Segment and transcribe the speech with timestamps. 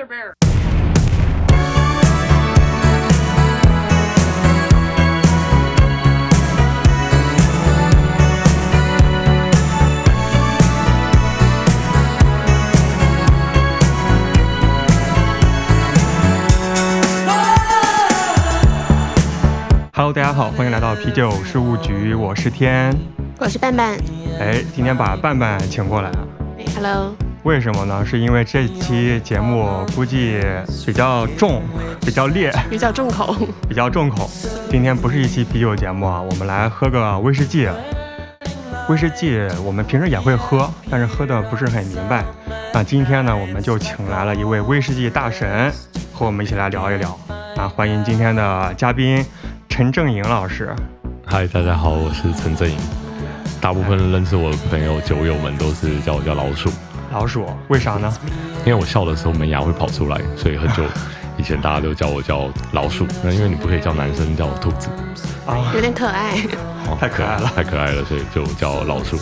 [0.00, 0.32] Brother Bear.
[19.92, 22.96] Hello，大家好，欢迎来到啤酒事务局，我是天。
[23.38, 23.98] 我是半半。
[24.38, 26.18] 哎，今天把半半请过来啊，
[26.58, 27.14] 哎，Hello。
[27.42, 28.04] 为什么呢？
[28.04, 30.42] 是因为这期节目估计
[30.84, 31.62] 比较重，
[32.02, 33.34] 比较烈，比较重口，
[33.66, 34.28] 比较重口。
[34.70, 37.66] 今天不是一期啤酒节目啊，我们来喝个威士忌。
[38.90, 42.22] 威士忌我们平时也会喝，但是喝的不是很明白。
[42.74, 45.72] 那今天呢，我们就请来了一位威士忌大神，
[46.12, 47.18] 和我们一起来聊一聊。
[47.56, 49.24] 啊，欢迎今天的嘉宾
[49.66, 50.76] 陈正颖老师。
[51.24, 52.76] 嗨，大家好，我是陈正颖。
[53.62, 56.70] 大部分认识我的朋友、酒友们都是叫我叫老鼠。
[57.10, 57.46] 老鼠？
[57.68, 58.12] 为啥呢？
[58.64, 60.82] 因为我笑的时候门牙会跑出来，所以很久
[61.36, 63.06] 以前大家都叫我叫老鼠。
[63.22, 64.88] 那 因为你不可以叫男生叫兔子，
[65.46, 66.34] 啊，有点可爱。
[66.98, 69.16] 太可爱了，太可爱了，所以就叫老鼠。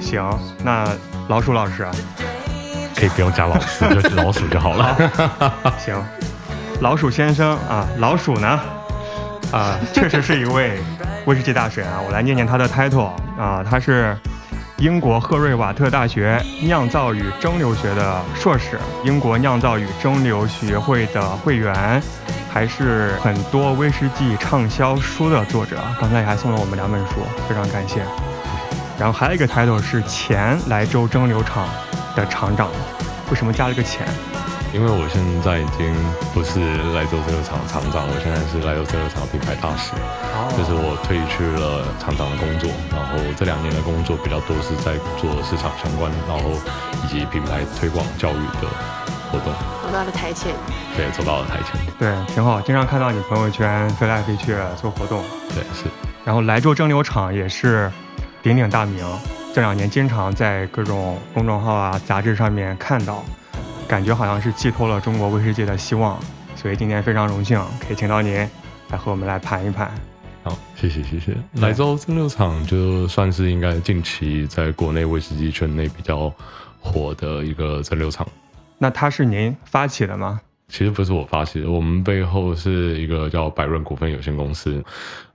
[0.00, 0.22] 行，
[0.62, 0.86] 那
[1.28, 1.90] 老鼠老师啊，
[2.94, 4.96] 可以不用加老师，就老鼠就好了。
[5.78, 5.94] 行，
[6.80, 8.60] 老鼠先生啊，老鼠呢？
[9.52, 10.78] 啊，确实是一位
[11.24, 12.00] 威士忌大神啊。
[12.04, 14.16] 我来念念他的 title 啊，他是
[14.78, 22.02] 英国赫瑞瓦特大学酿造与蒸馏学的硕士，英国酿造与蒸馏学会的会员。
[22.50, 27.14] 还是很多威士忌畅销书的作者，刚才还送了我们两本书，
[27.48, 28.02] 非常感谢。
[28.98, 31.66] 然后还有一个 title 是前莱州蒸馏厂
[32.14, 32.68] 的厂长，
[33.30, 34.06] 为什么加了个前？
[34.76, 35.88] 因为我现在已经
[36.34, 36.60] 不是
[36.92, 39.96] 莱州蒸馏厂厂长，我现在是莱州蒸馏厂品牌大使，
[40.52, 46.52] 就是我退去了厂长的工作，然后这两年的工作比较多是在做市场相关，然后
[47.02, 48.68] 以及品牌推广教育的
[49.32, 49.48] 活动。
[49.80, 50.52] 走到了台前，
[50.94, 52.60] 对，走到了台前，对，挺好。
[52.60, 55.24] 经常看到你朋友圈飞来飞去做活动，
[55.56, 55.88] 对，是。
[56.22, 57.90] 然后莱州蒸馏厂也是
[58.42, 59.02] 鼎鼎大名，
[59.54, 63.24] 这两年经常在各种公众号啊、杂志上面看到，
[63.86, 66.20] 感觉好像是寄托了中国威士忌的希望。
[66.54, 68.34] 所以今天非常荣幸可以请到您
[68.90, 69.90] 来和我们来盘一盘。
[70.42, 71.36] 好，谢谢谢谢。
[71.54, 76.32] 莱州蒸馏厂就算是应该近期在国内威士忌圈内比较
[76.80, 78.26] 火的一个蒸馏厂。
[78.78, 80.40] 那它是您发起的吗？
[80.68, 84.82] 其实不是我发起的，我们背后是一个叫百润股份有限公司，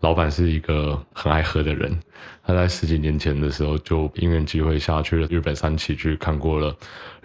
[0.02, 1.98] 老板是一个很爱喝的人。
[2.46, 6.76] 他在十几年前的时候就因缘机会下去了日本三崎去看过了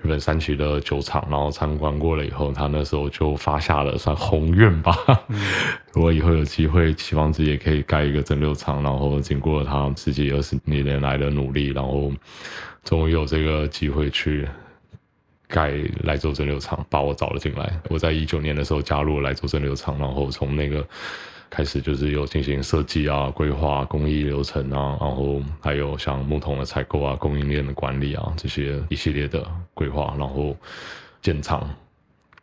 [0.03, 4.97] 日本三崎的酒厂，然后参观过了以后，他那时候就发下了算宏愿吧。
[5.93, 12.13] 如果以后有机会，希望自己也可以盖一个蒸馏厂，然后经过他自己二十年来的努力，然后
[12.85, 14.49] 终于有这个机会去。
[15.49, 17.81] 盖莱州蒸馏厂，把我找了进来。
[17.89, 20.85] 我在一九年的时候加入莱州蒸馏厂，然后从那个
[21.49, 29.47] 开始就是有进行设计啊、规划、工艺流程啊，然后还有像木桶的采购啊、供应链的管理啊这些一系列的
[29.77, 30.57] 规划，然后
[31.21, 31.69] 建厂。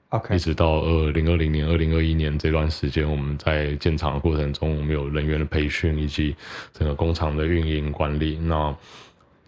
[0.10, 6.36] OK，一直到二零二零年、二零二一年这段时间，我们在建厂的过程中，我们有人员的培训以及
[6.72, 8.38] 整个工厂的运营管理。
[8.38, 8.76] 那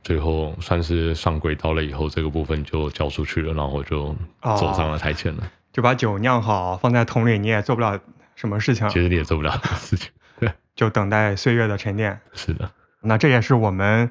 [0.04, 5.52] 最后算是上轨道了以后，这个部分就交出去了，然后就走上了台前了。
[5.72, 8.00] 就把酒酿好放在桶里，你也做不了
[8.34, 8.90] 什么事情。
[8.90, 10.10] 其实你也做不了事情，
[10.40, 12.20] 对，就等待岁月的沉淀。
[12.34, 12.72] 是的，
[13.02, 14.10] 那这也是我们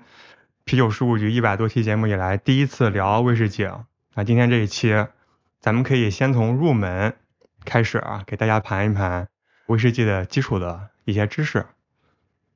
[0.64, 3.68] 啤酒事务局一百多期节目以来第一次聊威士忌。
[4.14, 4.94] 那今天这一期，
[5.60, 7.14] 咱们可以先从入门
[7.66, 9.28] 开始啊，给大家盘一盘
[9.66, 11.66] 威士忌的基础的一些知识。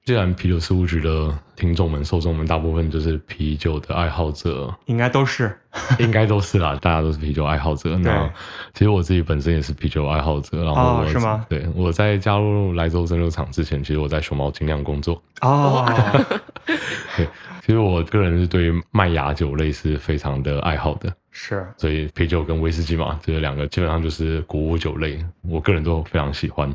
[0.07, 5.55] 既然啤酒事务局的听众们、受众们大部分就是啤酒的爱好者，应该都是，
[6.01, 7.95] 应该都是啦，大家都是啤酒爱好者。
[7.99, 8.27] 那
[8.73, 11.45] 其实我自己本身也是啤酒爱好者，然后是吗？
[11.47, 15.23] 对，我在加入莱州蒸馏厂之前，其实我在熊猫精酿工作。
[15.43, 15.87] 哦，
[17.19, 17.29] 对，
[17.69, 26.75] 其实我个人是对麦芽酒类是非常的爱好的，是，所以啤酒跟威士忌嘛，这两个基本上就是谷物酒类，我个人都非常喜欢。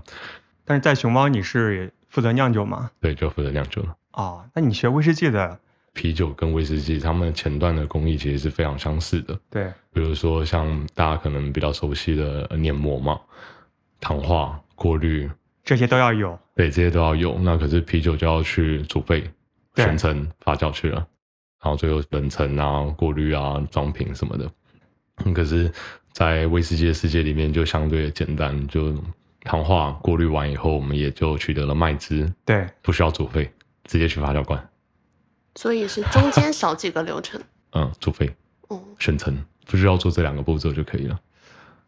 [0.63, 1.91] 但是在熊猫，你是？
[2.09, 2.91] 负责酿酒吗？
[3.01, 3.95] 对，就负责酿酒了。
[4.11, 5.59] 哦，那你学威士忌的
[5.93, 9.35] 啤酒跟威士忌，他们前段的工艺其实是非常相似的。
[9.49, 13.19] 对，比如说像大家可能比较熟悉的碾磨嘛、
[13.99, 15.27] 糖化、过滤，
[15.63, 16.37] 这些都要有。
[16.55, 17.35] 对，这些都要有。
[17.39, 19.27] 那可是啤酒就要去煮沸、
[19.75, 20.97] 选层、发酵去了，
[21.61, 24.51] 然后最后冷层啊、过滤啊、装瓶什么的。
[25.33, 25.71] 可是，
[26.11, 28.95] 在威士忌的世界里面，就相对的简单，就。
[29.45, 33.43] 糖化过滤完以后，我们也就取得了麦汁，对，不需要煮沸，
[33.83, 34.69] 直接去发酵罐。
[35.55, 37.41] 所以是中间少几个流程。
[37.73, 38.33] 嗯，煮沸，
[38.69, 41.19] 嗯，选层，不需要做这两个步骤就可以了。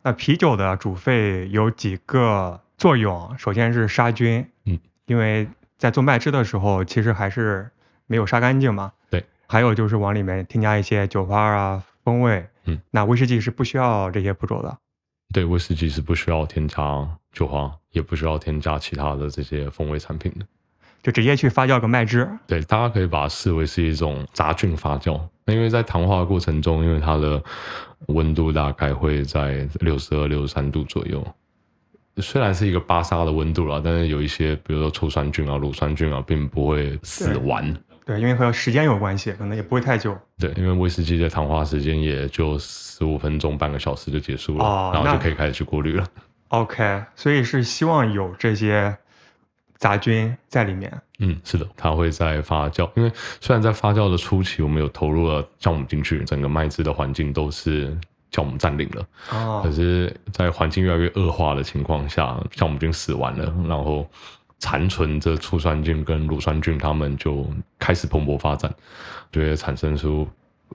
[0.01, 5.47] 那啤酒的煮沸有几个作用，首先是杀菌，嗯，因为
[5.77, 7.71] 在做麦汁的时候，其实还是
[8.07, 8.91] 没有杀干净嘛。
[9.09, 9.23] 对。
[9.47, 12.45] 还有就是往里面添加一些酒花啊、风味。
[12.65, 12.79] 嗯。
[12.91, 14.77] 那威士忌是不需要这些步骤的。
[15.33, 20.45] 对，威士忌是不需要添加酒花，也不需要添加其他的这些风味产品的。
[21.03, 22.27] 就直接去发酵个麦汁。
[22.47, 25.19] 对，大家可以把它视为是一种杂菌发酵。
[25.45, 27.43] 那因为在糖化的过程中，因为它的
[28.07, 31.23] 温度大概会在六十二、六十三度左右，
[32.17, 37.71] 虽然是一个巴沙的温度了，但是有一些，比如说醋酸菌啊、乳酸菌啊，并不会死完。
[38.05, 40.17] 对，因为和时间有关系，可能也不会太久。
[40.37, 46.05] 对，因为威士忌的糖化时间也就十五分钟、半个小时就结束了，哦、然后就可以开始去过滤了。
[46.49, 48.95] OK，所以是希望有这些。
[49.77, 52.89] 杂菌在里面，嗯，是的，它会在发酵。
[52.95, 53.11] 因为
[53.41, 57.95] 虽然在发酵的初期，我们有投入了酵母进去，整个麦汁的环境都是
[58.31, 59.05] 酵母占领了。
[59.31, 64.09] 哦，可是，在环境越来越恶化的情况下，酵母菌死完了，然后
[64.59, 67.45] 残存着醋酸菌跟乳酸菌，它们就
[67.79, 68.73] 开始蓬勃发展，
[69.31, 70.27] 就会产生出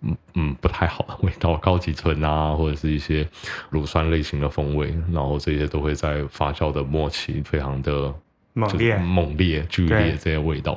[0.03, 3.29] 嗯嗯不太好的味道，高级醇啊， 或者是一些
[3.71, 8.15] 乳酸类型的风味，然后这些都会在发酵的末期非常的。
[8.53, 10.73] 猛烈、猛烈、剧烈这些味道，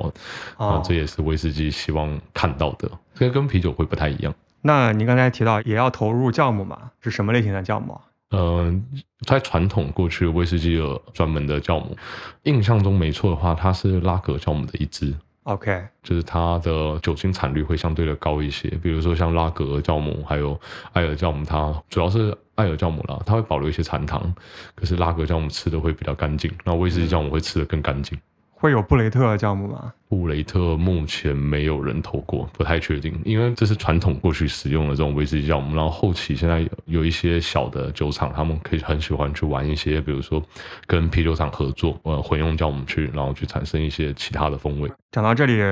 [0.56, 4.32] 啊，这也是威士忌希望看到的，这跟啤酒会不太一样。
[4.62, 6.92] 那您刚才提到也要投入酵母嘛？
[7.00, 8.00] 是什么类型的酵母？
[8.30, 8.84] 嗯，
[9.26, 11.96] 在传统过去威士忌有专门的酵母，
[12.44, 15.14] 印象中没错的话，它是拉格酵母的一支。
[15.44, 20.58] OK，就是它的酒精产率会相对的高一些，比如说像拉格酵母，还有
[20.94, 24.34] 艾尔酵母，它主要是艾尔酵母啦，它会保留一些残糖，
[24.74, 28.18] 可是拉格酵母吃的会比较干净，那威士忌酵母会吃的更干净。
[28.64, 29.92] 会有布雷特酵母吗？
[30.08, 40.42] 布雷特目前没有人投过，不太确定，因为这是传统过去使用的这种威士忌酵母，然后后期现在有有一些小的酒厂，他们可以很喜欢去玩一些，比如说
[40.86, 44.90] 跟啤酒厂合作，呃，混用酵母去，然后去产生一些其他的风味。
[45.12, 45.62] 讲到这里，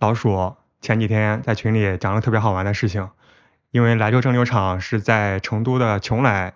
[0.00, 3.08] 老鼠前几天在群里讲了特别好玩的事情，
[3.70, 6.52] 因为莱州蒸馏厂是在成都的邛崃。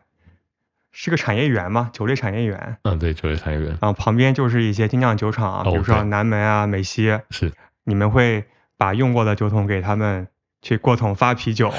[0.99, 2.79] 是个产业园嘛，酒类产业园。
[2.85, 3.69] 嗯，对，酒类产业园。
[3.69, 7.21] 然后旁边就是一些精酿酒厂，比如说南门啊、美西。
[7.31, 7.53] 是。
[7.85, 8.43] 你们会
[8.79, 10.27] 把用过的酒桶给他们
[10.63, 11.71] 去过桶发啤酒，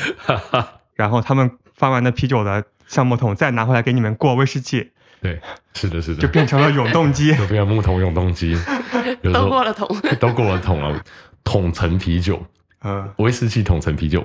[0.93, 4.91] 然后他们发完的啤酒的橡木桶再拿回来给你们过威士忌。
[5.19, 5.41] 对，
[5.73, 6.21] 是的，是的。
[6.21, 8.55] 就变成了永动机， 就变成木桶永动机。
[9.33, 9.87] 都过了桶，
[10.19, 11.03] 都过了桶了。
[11.43, 12.45] 桶陈啤酒，
[12.83, 14.23] 嗯，威士忌桶陈啤酒。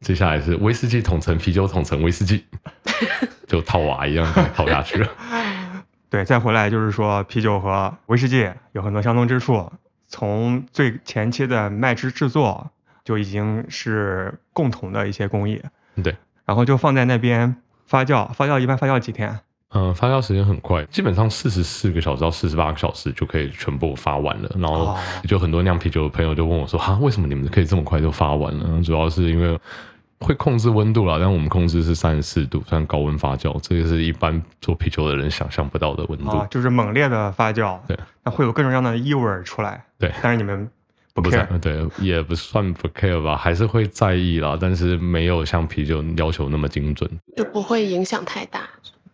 [0.00, 2.44] 接下来是威士忌桶陈啤酒桶陈威士忌，
[3.48, 5.08] 就套娃一样套下去了。
[6.08, 9.70] 对，再回来就是说，啤酒和威士忌有很多相通之处。
[10.08, 12.70] 从最前期的麦汁制作
[13.04, 15.60] 就已经是共同的一些工艺。
[16.02, 17.56] 对，然后就放在那边
[17.86, 19.40] 发酵，发酵一般发酵几天？
[19.74, 24.50] 嗯，发酵时间很快，基本上四十四个小时到四十八个小时就可以全部发完了。
[24.58, 24.96] 然后
[25.28, 29.58] 就很多酿啤酒的朋友就问我说：“哈，为什么你们可以这么快就发完了？”主要是因为
[30.20, 36.30] 会控制温度啦，但我们控制是三十四度，算高温发酵，这个是一般做啤酒的人想象不到的温度。
[36.30, 37.78] 啊，就是猛烈的发酵。
[37.88, 39.84] 对，那会有各种各样的异味出来。
[39.98, 40.66] 对，但是你们
[41.12, 41.58] 不不 care。
[41.58, 48.60] 对，也不算不 care 吧，还是会在意啦，但是没有像啤酒要求那么精准，就不会影响太大。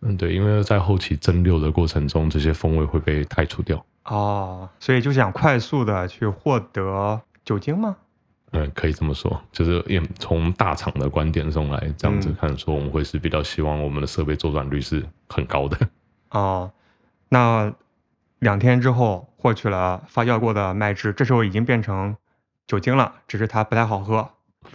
[0.05, 3.83] 嗯，对，因为在后期蒸馏的过程中，这些风味会被排除掉。
[4.05, 7.95] 哦，所以就想快速的去获得酒精吗？
[8.51, 15.77] 嗯，可以这么说，就是也从大厂的观点上来这样子看，说我们会是比较希望我们的设备周转率是很高的。
[16.31, 16.71] 哦，
[17.29, 17.73] 那
[18.39, 22.15] 两天之后获取了发酵过的麦汁，这时候已经变成
[22.67, 24.29] 酒精了，只是它不太好喝。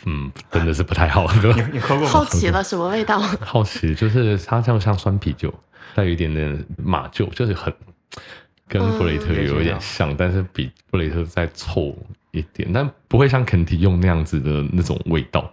[0.07, 1.52] 嗯，真的是不太好喝。
[1.55, 2.09] 你你喝过吗？
[2.09, 3.19] 好奇了，什么味道？
[3.40, 5.52] 好奇，就是它像像酸啤酒，
[5.95, 7.73] 带有一点点马厩，就是很
[8.67, 11.97] 跟布雷特有一点像，但是比布雷特再臭
[12.31, 15.50] 一点，但不会像肯迪用那样子的那种味道，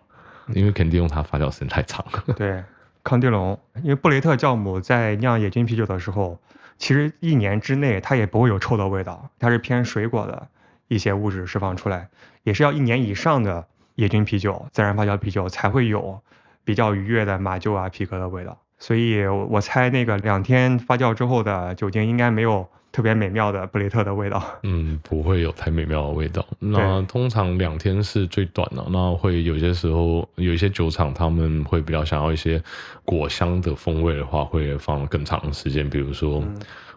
[0.53, 2.33] 因为肯提用它发酵时间太长了。
[2.37, 2.63] 对，
[3.03, 6.39] 康迪龙，因为布雷特酵母在酿野菌啤酒的时候，
[6.77, 10.47] 其实一年之内它也不会有臭的味道，它是偏水果的
[10.87, 12.09] 一些物质释放出来，
[12.43, 16.19] 也是要一年以上的野菌啤酒、自然发酵啤酒才会有
[16.63, 18.57] 比较愉悦的马厩啊、皮革的味道。
[18.77, 24.43] 所以我猜那个两天发酵之后的酒精应该没有特别美妙的布雷特的味道。
[24.63, 26.45] 嗯，不会有太美妙的味道。
[26.59, 32.61] 那通常两天是最短的，那会有些时候有一些酒厂他们会比较想要一些
[33.05, 35.89] 果香的风味的话，会放更长的时间。
[35.89, 36.43] 比如说，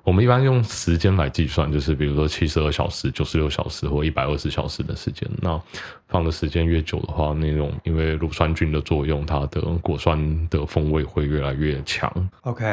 [0.08, 5.28] 我们一般用时间来计算，就是比如说七十二小时、九十六小时或一百二十小时的时间。
[5.42, 5.60] 那
[6.06, 12.10] 放的时间越久的话，那种因为乳酸菌的作用，它的果酸的风味会越来越强。
[12.40, 12.64] OK，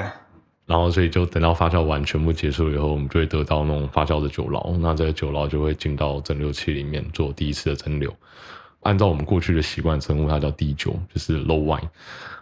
[0.66, 4.72] 然后，所以就等到发酵完全部结束以后，我们就会得到那种发酵的酒牢。
[4.78, 8.10] 那这个酒牢就会进到蒸馏器里面做第一次的蒸馏。
[8.84, 11.90] 按照我们过去的习惯称呼它叫低酒，就是 low wine，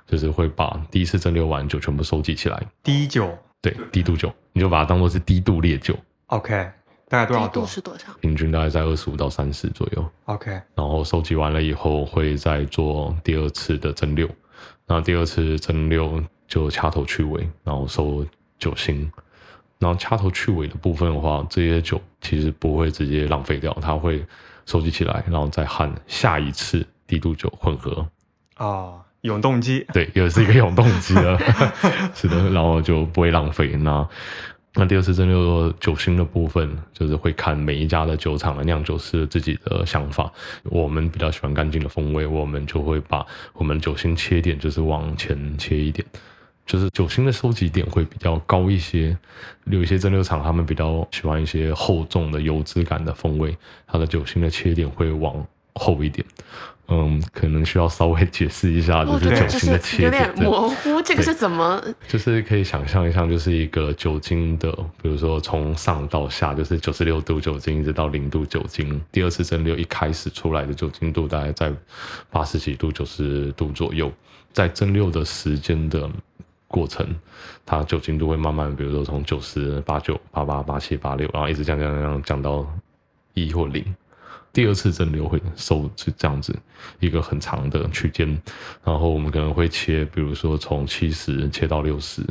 [0.05, 2.61] 就是会把第一次蒸馏完酒全部收集起来。
[2.83, 6.69] 低酒对，低度酒，你就把它当做是低度烈酒，，OK，
[7.07, 8.13] 大概多少度度是多少？
[8.19, 10.05] 平均大概在二十五到三十左右。
[10.25, 14.29] ？OK，然后收集完了以后，会再做第二次的蒸馏。
[14.85, 18.25] 那第二次蒸馏就掐头去尾，然后收
[18.59, 19.09] 酒心。
[19.79, 24.25] 然后掐头去尾的部分的话，这些酒其实不会直接浪费掉，它会
[24.65, 28.05] 收集起来，然后再和下一次低度酒混合。
[28.57, 31.37] 哦，永动机，对，又是一个永动机了，
[32.15, 33.75] 是的，然后就不会浪费。
[33.77, 34.07] 那
[34.75, 40.31] 那第二次蒸馏酒心的部分，就是会看每一家的酒厂的酿酒师自己的想法。
[40.63, 46.05] 我们比较喜欢干净的风味，我们就会把我们酒心切点就是往前切一点。
[46.65, 49.17] 就是酒心的收集点会比较高一些，
[49.65, 56.25] 有一些蒸馏厂他们比较喜欢一些厚重的油脂感的风味，它的酒心的切点会往后一点。
[56.95, 61.83] 嗯，可能需要稍微解释一下，就是酒精的是有点模糊，这个是怎么？
[62.07, 64.71] 就是可以想象一下，就是一个酒精的，
[65.01, 69.01] 比如说从上到下，就是九十六度酒精一直到零度酒精。
[69.11, 71.73] 第二次蒸馏一开始出来的酒精度大概在
[72.29, 74.11] 八十几度、九十度左右，
[74.51, 76.07] 在蒸馏的时间的
[76.67, 77.07] 过程，
[77.65, 82.67] 它酒精度会慢慢，比如说从九十八九、八八、八七、八六，然后一直降降降降降到
[83.33, 83.83] 一或零。
[84.53, 86.55] 第二次蒸馏会收是这样子
[86.99, 88.27] 一个很长的区间，
[88.83, 92.23] 然后我们可能会切，比如说从七十切到六十，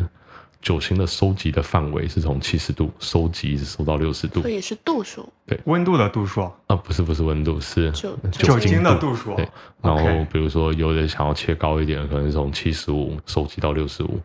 [0.61, 5.59] 酒精的收集的范围是从七十度收集一直收到六十度所以是度数，对。
[5.65, 9.35] 温度的度数，啊，不是不是温度是酒酒精精的度数。
[9.35, 9.49] 对，
[9.83, 14.21] 然后比如说有人想要切高一点，可能是从七十五收集到六十五，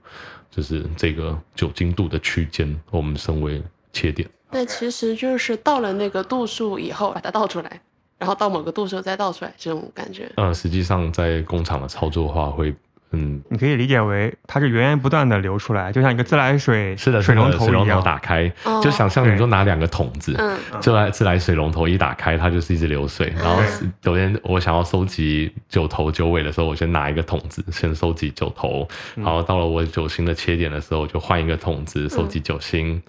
[0.52, 3.60] 就是这个酒精度的区间，我们称为
[3.92, 4.30] 切点。
[4.52, 7.82] 那其实就是到了那个度数以后，把它倒出来，
[8.18, 10.30] 然后到某个度数再倒出来，这种感觉。
[10.36, 12.74] 呃，实际上在工厂的操作的话会，
[13.12, 18.04] 嗯，你可以理解为它是源源不断的流出来，就像一个自来水是的，水龙是的水龙头头一样。
[18.04, 23.32] 打开，哦就想象你就拿两个桶子，嗯，自来自来水龙头一打开，它就是一直流水。
[23.38, 33.02] 然后是首先我想要收集九头九尾的时候，我先拿一个桶子先收集九头，然后到了我九星的切点的时候，就换一个桶子收集酒心。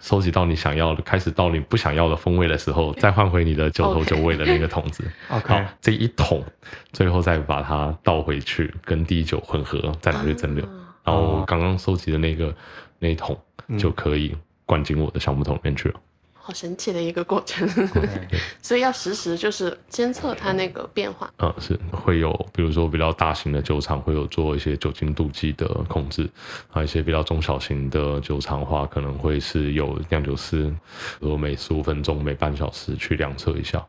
[0.00, 5.04] 收集到你想要的，开始到你不想要的风味的时候，再换回你的九头酒尾的那个桶子。
[5.30, 6.44] OK，好，这一桶
[6.92, 10.64] 最后再把它倒回去，跟第一酒混合，再拿去蒸馏。
[11.04, 12.54] 然后刚刚收集的那个
[12.98, 13.38] 那一桶
[13.78, 16.00] 就可以灌进我的橡木桶里面去了。
[16.46, 17.68] 好神奇的一个过程，
[18.62, 21.28] 所以要实时就是监测它那个变化。
[21.38, 26.30] 嗯，是会有，比如说比较大型的酒厂会有做一些酒精度计的控制，
[26.70, 30.72] 还有一些比较中小型的酒厂的话，可能会是有酿酒师，
[31.18, 33.84] 比如每十五分钟、每半小时去量测一下，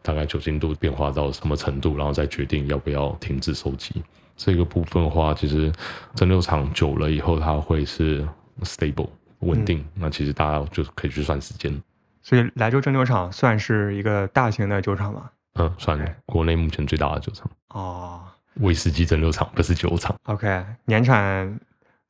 [0.00, 4.00] 大概酒精度变化到什么程度，然后再决定要不要停止收集。
[4.36, 5.72] 这个部分的话，其实
[6.14, 8.24] 蒸馏厂久了以后，它会是
[8.62, 9.08] stable
[9.40, 11.82] 稳定，那其实大家就可以去算时间。
[12.26, 15.30] 所以莱州蒸馏厂算是一个大型的酒厂吗？
[15.54, 18.20] 嗯，算国内目前最大的酒厂，哦
[18.54, 20.12] 威士忌蒸馏厂不是酒厂。
[20.24, 21.56] ，OK，年产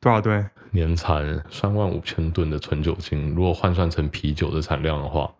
[0.00, 0.48] 多少吨？
[0.70, 5.30] 年产三万五千吨的纯酒精，如果换算成啤酒的产量的话，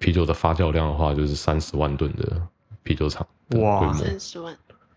[0.00, 2.42] 啤酒的发酵量的话，就是三十万吨的
[2.82, 3.24] 啤酒厂
[3.60, 3.92] 哇。
[3.92, 4.52] 三十万，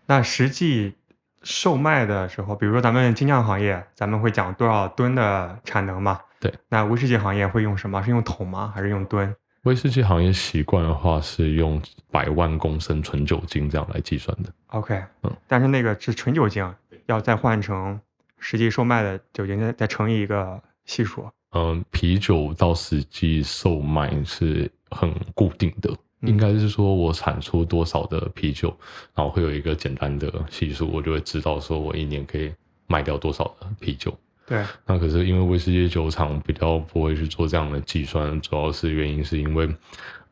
[0.06, 0.96] 那实际
[1.44, 6.18] 售卖的时候，比如说咱们精酿行业，咱们会讲多少吨的产能嘛？
[6.40, 6.52] 对。
[6.68, 8.02] 那威士忌行业会用什么？
[8.02, 8.72] 是用桶吗？
[8.74, 14.50] 还是用吨威士忌行业习惯的话是用百万公升纯酒精这样来计算的。
[14.68, 16.72] ？OK，嗯，但是那个是纯酒精，
[17.06, 18.00] 要再换成
[18.38, 21.28] 实际售卖的酒精，再再乘以一个系数。
[21.50, 25.90] 嗯，啤酒到实际售卖是很固定的，
[26.20, 28.74] 嗯应该是说我产出多少的啤酒，
[29.14, 32.54] 然后会有一个简单的系数，我就会知道说我一年可以
[32.86, 34.16] 卖掉多少的啤酒。
[34.48, 39.68] 对，那可是因为威士忌酒厂比较不会去做这样的计算，主要是原因是因为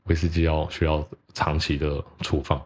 [0.05, 2.61] 威士忌要需要长期的储放，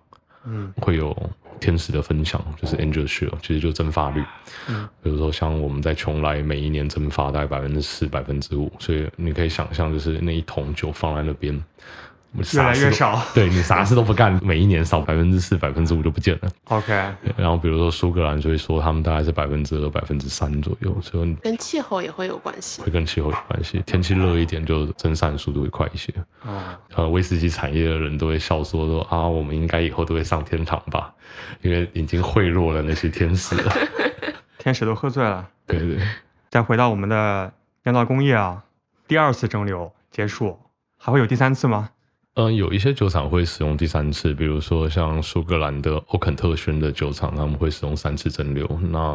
[0.45, 0.73] 嗯。
[0.77, 1.17] 会有
[1.59, 4.23] 天使的分享，就是 angel share，其实就蒸发率。
[4.69, 11.63] 嗯，比如说像我们在邛崃每一年蒸发大概百分之四、百分之五，所以你可以想象，就是那一桶酒放在那边，
[12.35, 13.21] 越来越少。
[13.35, 16.51] 对你啥事都不干，每一年少百分之四、百分之五就不见了。
[16.65, 16.93] OK，
[17.37, 22.83] 然后比如说苏格兰就会说他们大概是百分之二、百分之三左右，所以跟气候也会有关系。
[22.83, 23.83] 会跟气候有关系。
[23.85, 26.13] 天气热一点，就蒸散速度会快一些。
[26.45, 31.13] 啊，呃，威士忌产业的人都会笑说说啊，我们应该以后都会上天堂吧，
[31.63, 33.73] 因为已经贿赂了那些天使了。
[34.59, 35.49] 天使都喝醉了。
[35.67, 35.99] 对对，
[36.49, 37.53] 再回到我们的
[37.85, 38.63] 酿造工业啊，
[39.09, 40.59] 第二次蒸馏结束，
[40.99, 41.91] 还会有第三次吗？
[42.41, 48.67] 嗯，有一些酒厂会使用第三次，比如说像苏格兰的欧肯特轩的酒厂，他们会使用三次蒸馏。
[48.89, 49.15] 那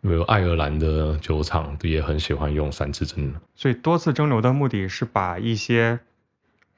[0.00, 3.34] 比如爱尔兰的酒厂也很喜欢用三次蒸馏。
[3.56, 5.98] 所以多次蒸馏的目的是把一些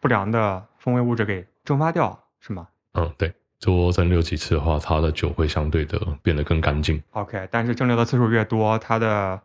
[0.00, 7.02] 不良的风味物质给蒸发掉，是吗嗯，对，多蒸馏几次的话，它的酒会相对的变得更干净。
[7.10, 9.38] ？OK，但是蒸馏的次数越多，它的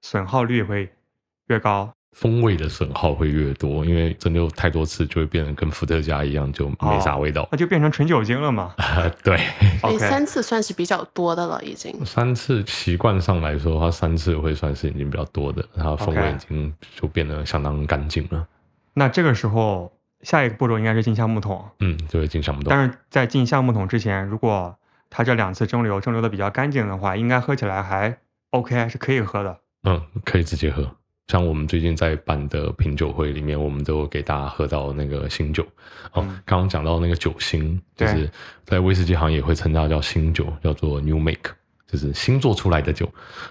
[0.00, 0.90] 损耗率会
[1.48, 1.92] 越高。
[2.18, 7.48] 风味的损耗会越多，因为蒸馏太多次就会变得跟伏特加一样，就没啥味道。
[7.52, 8.74] 那就变成纯酒精了嘛
[9.22, 9.38] 对，
[9.80, 12.04] 所以三次算是比较多的了，已经。
[12.04, 18.44] 三次习惯上来说的话，三次会算是已经比较多的，它风味已经就变得相当干净了。
[18.94, 21.64] 那这个时候，下一个步骤应该是进橡木桶。
[21.78, 22.68] 嗯，就是进橡木桶。
[22.68, 24.76] 但是在进橡木桶之前，如果
[25.08, 28.18] 它这两次蒸馏蒸馏的比较干净的话，应该喝起来还
[28.50, 29.60] OK，是可以喝的。
[29.84, 30.96] 嗯，可以直接喝。
[31.28, 35.62] 像我们最近在办的品酒会里面，我们都有给大家喝到那个新酒。
[36.12, 38.28] 哦，嗯刚刚讲到那个酒星，就是
[38.64, 41.52] 在威士忌行业会称它叫新酒，叫做 new make，
[41.86, 43.06] 就是新做出来的酒。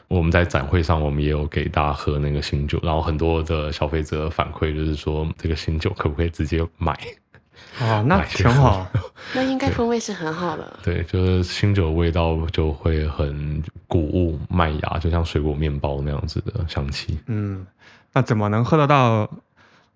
[0.08, 6.98] 我们在展会上，我们也有给大家喝那个新酒，然后很多的消费者反馈就是说，这个新酒可不可以直接买？
[7.82, 8.88] 哦，那挺好。
[9.36, 10.80] 那应该风味是很好的。
[10.84, 17.20] 对，就是新酒味道就会很谷物、麦芽，就像水果面包那样子的香气。
[17.28, 17.66] 嗯，
[18.14, 19.30] 那怎么能喝得到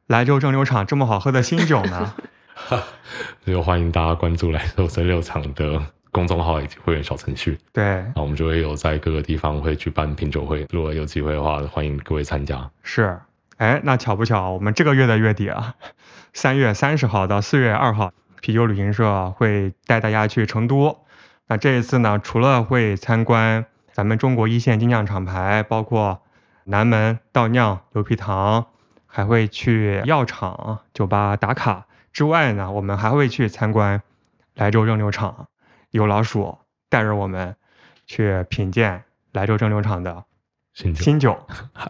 [0.08, 2.14] 莱州蒸馏厂这么好喝的新酒呢？
[3.46, 7.84] 就欢迎大家关注莱州蒸馏厂的公众号以及会员小程序，对，
[8.16, 12.70] 那我们就会有在各个地方会举办品酒会，如果有机会的话，欢迎各位参加。
[12.84, 13.18] 是。
[13.62, 15.76] 哎，那巧不巧，我们这个月的月底啊，
[16.34, 21.06] 三月三十号到四月二号，啤酒旅行社会带大家去成都。
[21.46, 26.24] 那这一次呢，除了会参观咱们中国一线精酿厂牌，包括
[26.64, 28.66] 南门倒酿、牛皮糖，
[29.06, 34.02] 还会去药厂、酒吧打卡之外呢，我们还会去参观
[34.56, 35.46] 莱州蒸馏厂，
[35.92, 36.58] 有老鼠
[36.90, 37.56] 带着我们
[38.08, 40.26] 去品鉴莱州蒸馏厂的
[40.74, 41.38] 新酒，新酒。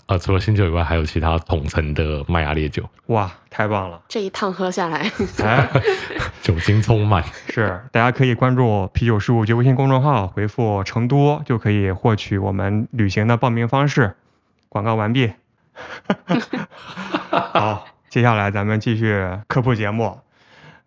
[0.07, 4.01] 呃， 除了新酒以外，还有其他统称的麦芽烈酒，哇，太棒了！
[4.07, 5.11] 这一趟喝下来，
[5.43, 5.69] 哎，
[6.41, 7.23] 酒精充满。
[7.49, 14.15] 是，大家可以关注啤酒事务局微信公众号，回复“成都”就可以获取我们旅行的报名方式。
[14.67, 15.31] 广告完毕。
[17.53, 20.19] 好，接下来咱们继续科普节目。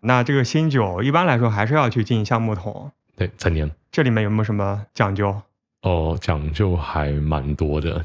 [0.01, 5.41] 那这个新酒一般来说还是要去进橡木桶，对，陈年这里面有没有什么讲究？
[5.85, 8.05] 哦，讲究还蛮多的。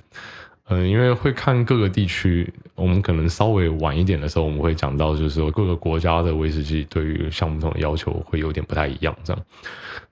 [0.68, 9.16] 嗯，因为会看各个地区，我们可能稍微晚一点的时候，我们会讲到，就是说各个国家的威士忌对于橡木桶的要求会有点不太一样。
[9.24, 9.44] 这样，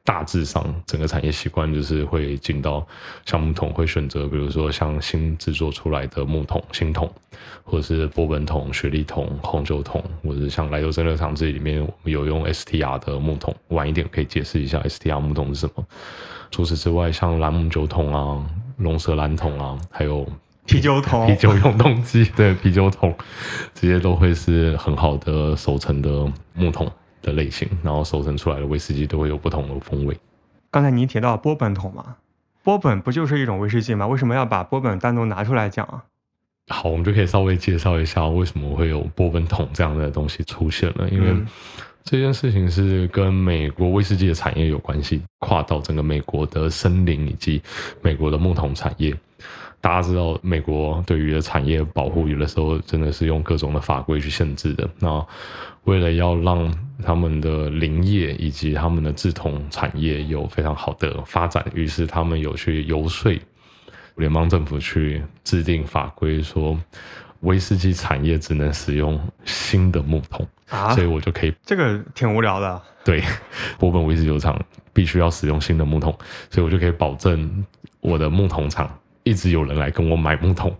[0.03, 2.88] 大致上整个产业习惯就是会进到
[3.25, 7.08] 橡木桶，会选择比如说像新制作出来的木桶、新桶，
[7.63, 13.56] 或者是波本桶、雪莉桶、红酒桶，或者是像莱州蒸馏厂这里面我们有用 STR 的木桶。
[13.67, 15.86] 晚一点可以解释一下 STR 木桶是什么。
[16.51, 18.45] 除此之外，像蓝姆酒桶啊、
[18.77, 20.25] 龙舌兰桶啊，还有
[20.65, 23.15] 啤酒桶啤酒永动机，对啤酒桶，
[23.73, 30.17] 这些都会是很好的熟成的木桶的类型，然后熟成出来的威士忌都会有不同的风味。
[30.69, 32.17] 刚才你提到波本桶嘛，
[32.63, 34.05] 波本不就是一种威士忌吗？
[34.07, 36.03] 为什么要把波本单独拿出来讲啊？
[36.67, 41.47] 好，我们就可以稍微介绍一下为什么会有波本桶这样的东西出现了，因为嗯
[42.03, 47.62] 这件事情是跟美国威士忌的产业有关系，跨到整个美国的森林以及
[48.01, 49.13] 美国的木桶产业。
[49.82, 54.89] 大家知道，美国对于的产业保护，有的时候真的是用各种的法规去限制的。
[54.99, 55.25] 那
[55.84, 63.32] 为了要让他们的林业以及他们的制桶产业有非常好的发展，于是他们有去游说
[64.17, 66.77] 联邦政府去制定法规，说
[67.41, 72.82] 威士忌产业只能使用新的木桶，啊所以，我就可以这个挺无聊的。
[73.06, 73.23] 对
[73.77, 74.60] 波本威士酒厂
[74.91, 76.13] 必须要使用新的木桶，
[76.49, 77.65] 所以我就可以保证
[78.01, 80.75] 我的木桶厂一直有人来跟我买木桶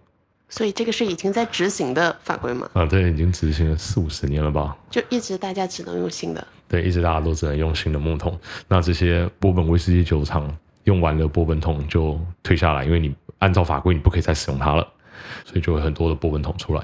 [0.50, 2.70] 所以这个是已经在执行的法规吗？
[2.74, 4.76] 啊，这已经执行了四五十年了吧？
[4.90, 6.48] 就一直大家只能用新的。
[6.70, 8.38] 对，一直大家都只能用新的木桶。
[8.68, 10.54] 那这些波本威士忌酒厂
[10.88, 14.88] 用完了波本桶就退下来，因为你按照法规你不可以再使用它了，
[15.44, 16.82] 所以就会很多的波本桶出来。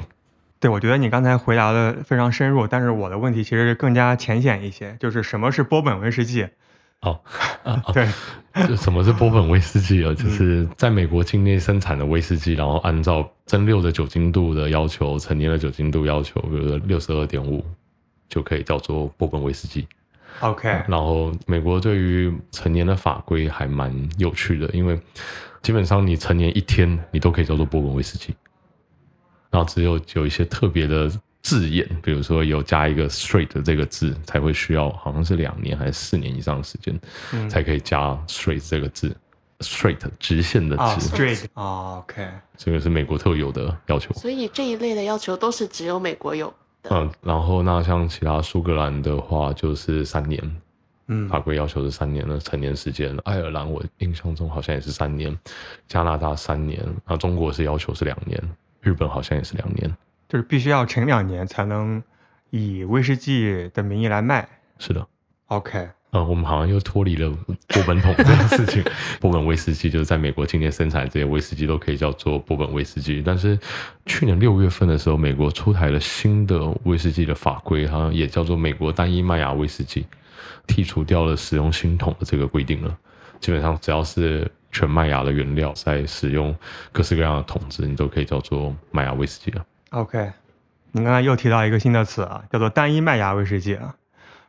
[0.60, 6.46] 对，我觉得你刚才回答的非常深入，但是我的问题其实更加浅显一些，就是什么是波本威士忌？
[7.00, 7.20] 哦，
[7.64, 8.08] 啊，对，
[8.68, 10.14] 就什么是波本威士忌啊？
[10.14, 17.64] 就是在美国境内生产的威士忌，然后按照蒸馏的酒精度的要求、陈年的酒精度要求，比如说六十二点五，
[18.28, 19.88] 就可以叫做波本威士忌。
[20.40, 25.00] OK，然后美国对于成年的法规还蛮有趣的，因为
[25.62, 28.34] 基本上你成年一天，你都可以叫做波本威士忌。
[29.50, 37.00] 然后只有有一些特别的字眼，比如说有加一个 straight 这个字，才会需要好像是两年还是四年以上的时间，
[37.32, 39.16] 嗯才可以加 straight 这个字。
[39.60, 44.12] straight 直线的啊直，，straight，啊，OK，这个是美国特有的要求。
[44.14, 46.90] 所以这一类的要求都是只有美国有的。
[46.92, 50.62] 嗯，然后那像其他苏格兰的话，就是三年，
[51.08, 53.18] 嗯法规要求是三年的成年时间。
[53.24, 55.38] 爱尔兰我印象中好像也是三年，
[55.88, 58.40] 加拿大三年，然后中国是要求是两年，
[58.82, 59.92] 日本好像也是两年。
[60.30, 62.02] 就是必须要成两年才能
[62.50, 64.48] 以威士忌的名义来卖。
[64.80, 65.06] 是的
[65.48, 67.28] ，OK，呃，我们好像又脱离了
[67.70, 68.84] 波本桶这件事情。
[69.20, 73.58] 波本威士忌就是在美国境内生产这些威士忌都可以叫做波本威士忌，但是
[74.06, 80.06] 去年六月份的时候，美国出台了新的威士忌的法规，好像也叫做美国单一麦芽威士忌，
[80.68, 82.96] 剔除掉了使用新桶的这个规定了。
[83.40, 86.56] 基本上只要是全麦芽的原料，在使用
[86.92, 89.66] 各式各样的桶子，你都可以叫做麦芽威士忌了。
[89.90, 90.32] OK，
[90.92, 93.96] 你刚才又提到一个新的词啊，叫做单一麦芽威士忌啊。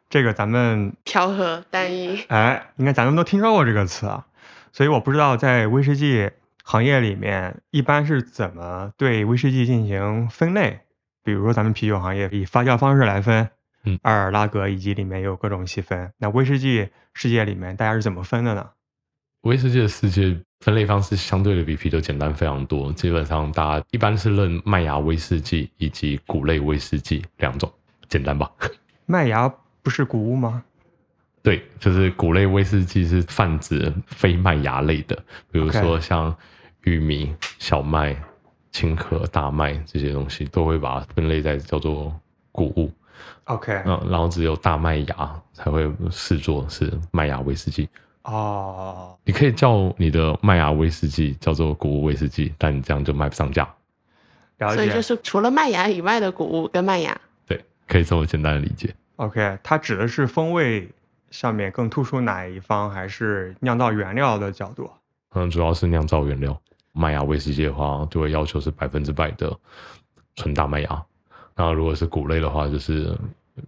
[0.09, 4.27] 这个咱们调和单一， 哎，应该咱们都听说过这个词啊，
[4.73, 6.31] 所以我不知道在威士忌
[6.63, 10.81] 行业里面一般是怎么对威士忌进行分类。
[11.23, 13.49] 比如说咱们啤酒行业以发酵方式来分，
[13.85, 16.13] 嗯阿尔拉格以及里面有各种细分。
[16.19, 18.69] 那威士忌世界里面大家是怎么分的呢？
[19.41, 27.71] 威士忌的世界分类方式相对的比啤酒简单非常多，基本上大家一般是认麦芽威士忌以及谷类威士忌两种，
[28.09, 28.51] 简单吧？
[29.07, 29.53] 麦芽
[29.85, 30.65] 不是谷物吗？
[31.43, 35.15] 对，就是谷类威士忌是泛指非麦芽类的，
[35.53, 36.35] 比如说像
[36.85, 38.17] 玉米、小麦、
[38.73, 42.19] 青稞、大麦这些东西，都会把它分类在叫做
[42.51, 42.91] 谷物。
[43.45, 47.87] OK，嗯，然后只有大麦芽才会视作是麦芽威士忌。
[48.23, 53.69] 哦，你可以叫你的麦芽威士忌叫做谷物威士忌，但你这样就卖不上价。
[54.59, 57.15] 所以就是除了麦芽以外的谷物跟麦芽。
[57.47, 58.95] 对，可以这么简单的理解。
[59.17, 60.89] OK，它指的是风味
[61.31, 64.91] 上面更突出哪一方，还是酿造原料的角度？
[65.35, 66.61] 嗯，主要是酿造原料。
[66.93, 69.53] 麦芽威士忌的话，就会要求是百分之百的
[70.37, 71.05] 纯大麦芽。
[71.57, 73.17] 那如果是谷类的话，就是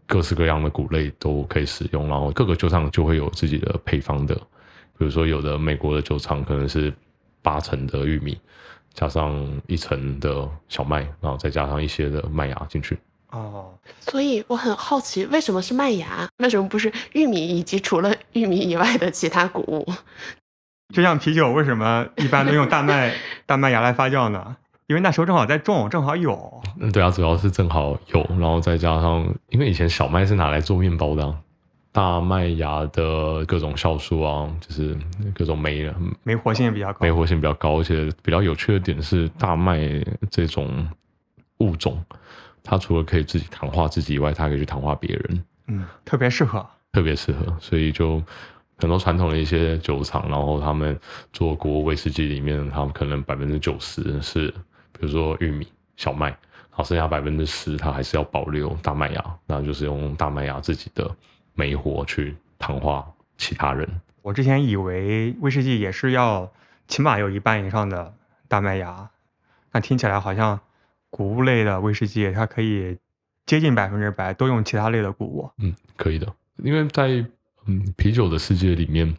[0.07, 2.09] 各式各样的谷类都可以使用。
[2.09, 4.35] 然后各个酒厂就会有自己的配方的，
[4.97, 6.93] 比如说有的美国的酒厂可能是
[7.43, 8.41] 八成的玉米，
[8.95, 12.97] 加上一成的小麦，然后再加上一些的麦芽进去。
[13.37, 16.29] 哦，所以我很好奇，为什么是麦芽？
[16.39, 19.87] 为什么不是玉米以及除了玉米以外的其他谷物？
[20.95, 24.57] 就像啤酒为什么一般都用大麦 大麦芽来发酵呢？
[24.87, 26.63] 因为那时候正好在种，正好有。
[26.79, 31.35] 嗯，对啊，主要是正好有，然后再加上，因为以前小麦是拿来做面包的啊、
[31.91, 34.97] 大麦芽的各种酵素啊，就是
[35.35, 36.99] 各种酶酶活性也比较高。
[37.01, 39.81] 酶活性比较高，而且比较有趣的点是，大麦
[40.31, 40.89] 这种
[41.59, 42.01] 物种，
[42.67, 46.67] 它除了可以自己糖化自己以外，它还可以去糖化别人，嗯，特别适合。
[46.93, 48.23] 特别适合，所以就
[48.79, 50.99] 很多传统的一些酒厂，然后他们
[51.31, 54.49] 做国威士忌里面，他们可能百分之九十是，
[54.93, 56.39] 比如说玉米、小麦，然
[56.71, 61.15] 后剩下百分之十，它还是要保留大麦芽，那就是用大麦芽自己的
[61.53, 63.87] 酶活去糖化其他人。
[64.23, 66.51] 我之前以为威士忌也是要
[66.89, 68.15] 起码有一半以上的
[68.49, 69.11] 大麦芽，
[69.71, 70.59] 那听起来好像
[71.17, 72.95] 谷物类的威士忌它可以
[73.47, 75.51] 接近百分之百都用其他类的谷物。
[75.57, 77.25] 嗯，可以的，因为在
[77.65, 79.17] 嗯啤酒的世界里面，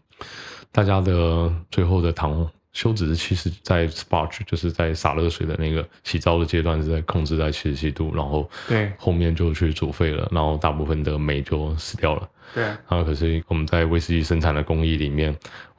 [0.71, 8.93] 大家的最后的糖休止日期是在 sparge，就是在洒热水的那个洗澡的阶段是在控制在七十七度，然后对。
[8.99, 12.29] 后面就去煮沸了，然后大部分的酶就死掉了。
[12.53, 15.35] 对，然后可是我们在威士忌生产的工艺里面，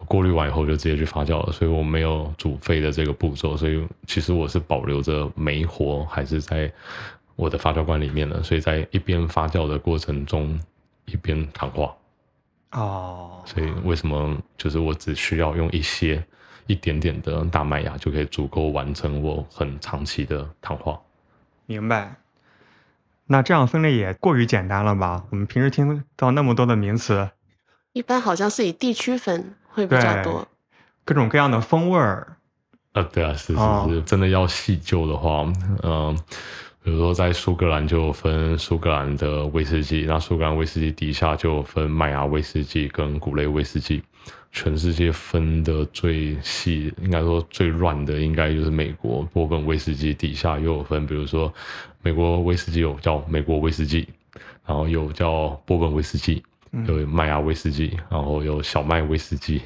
[0.08, 6.68] 过滤完以后就直接去发酵了，所以我没有煮沸的这个步骤，所以其实我是保留着酶活还是在
[7.37, 10.58] 我的发酵罐里面的，所以在一边发酵的过程中
[11.04, 11.94] 一边糖化，
[12.72, 16.20] 哦，所以为什么就是我只需要用一些
[16.68, 20.96] 一点点的大麦芽就可以足够完成我很长期的糖化。
[21.66, 22.14] 明白。
[23.31, 25.24] 那这样分类也过于简单了吧？
[25.28, 27.28] 我们平时听到那么多的名词，
[27.92, 30.48] 一般好像是以地区分会比较多。
[31.04, 32.37] 各种各样的风味儿，
[32.92, 35.50] 啊，对啊，是是哦是，真的要细究的话，
[35.83, 36.18] 嗯、
[36.83, 44.02] 比如说在苏格兰就分苏格兰的威士忌，那苏格兰威士忌底下就分麦芽威士忌跟谷类威士忌。
[44.50, 51.52] 全世界分的最细，应该说最乱的，应该就是美国波本威士忌底下又有分，比如说
[52.02, 54.08] 美国威士忌有叫美国威士忌，
[54.66, 56.42] 然后有叫波本威士忌，
[56.87, 59.61] 有麦芽威士忌，然后有小麦威士忌、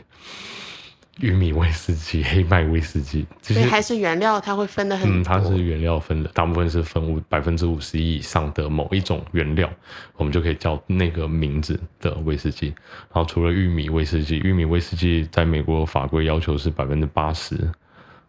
[1.20, 5.20] 玉米威士忌、黑麦威士忌，这些所以还是原料它会分的很。
[5.20, 9.70] 嗯，它是原料分的，大部分是分五百分之五十一以上的某一种原料，
[10.16, 12.68] 我们就可以叫那个名字的威士忌。
[13.12, 17.56] 然后除了玉米威士忌，玉米威士忌在美国法规要求是百分之八十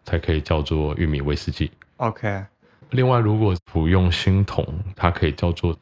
[0.04, 1.70] 才可以叫做玉米威士忌。
[1.96, 2.44] OK，
[2.90, 5.74] 另外，如果不用新桶，它可以叫做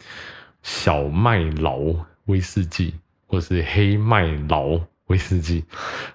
[0.63, 1.81] 小麦劳
[2.27, 2.95] 威士忌，
[3.27, 4.79] 或是黑麦劳
[5.13, 5.63] 威士忌。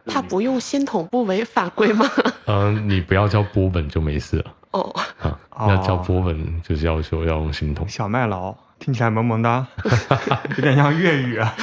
[0.05, 2.09] 它不用新桶不违法规吗？
[2.47, 4.81] 嗯、你不要叫波本就没事了哦，
[5.19, 7.87] 啊，哦要叫波本就是要求要用新桶。
[7.87, 9.65] 小麦劳听起来萌萌哒，
[10.57, 11.55] 有点像粤语啊。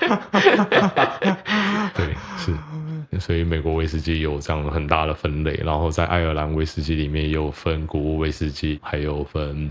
[1.94, 2.54] 对，是，
[3.18, 9.70] 所以美国威士忌有这样很大的分类，然后在爱尔兰威士忌里面也有分谷物威士忌，还有分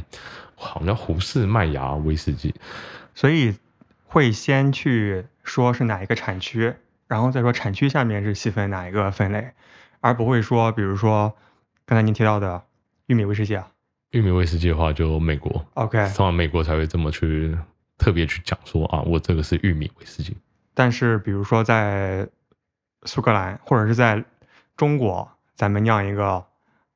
[0.56, 2.54] 好像胡氏麦芽威士忌。
[3.13, 3.56] 所以
[4.08, 6.73] 会先去说是哪一个产区，
[7.08, 9.51] 然后再说产区下面是细分哪一个分类，
[10.01, 11.34] 而不会说，比如说
[11.86, 12.62] 刚才您提到的
[13.05, 13.71] 玉米威士忌啊
[14.12, 17.58] 玉米威士忌的话，就美国，，OK，通常美国才会这么去
[17.97, 20.36] 特别去讲说啊，我这个是玉米威士忌。
[20.73, 22.27] 但是比如说在
[23.03, 24.23] 苏格兰或者是在
[24.75, 26.43] 中国，咱们酿一个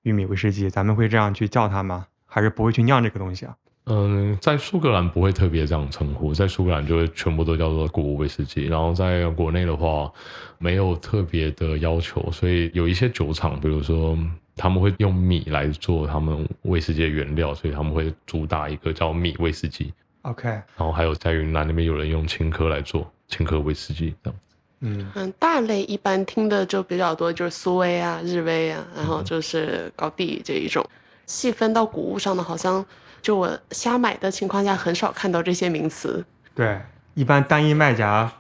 [0.02, 2.08] 玉米威士忌，咱们会这样去叫它吗？
[2.26, 3.56] 还是不会去酿这个东西啊？
[3.90, 8.66] 嗯，在苏格兰不会特别这样称呼，在苏格兰就会全部都叫做谷物威士忌。
[8.66, 10.12] 然后在国内的话，
[10.60, 14.18] 没有特别的要求，所以有一些酒厂，比如说
[14.56, 19.92] 他们会用米来做他们威士忌的原料，所以他们会主打一个叫米威士忌。
[20.22, 24.40] OK，然后还有在云南那边有人用青稞来做青稞威士忌，这样。
[24.82, 30.86] 嗯嗯，大类一般听的就比较多，就是苏威啊、日威啊，然嗯后就是高地这一种。
[31.26, 32.84] 细分到谷物上的，好像
[33.22, 36.80] 就我瞎买的情况下，很少看到这些名词，对，
[37.14, 38.32] 一般单一卖家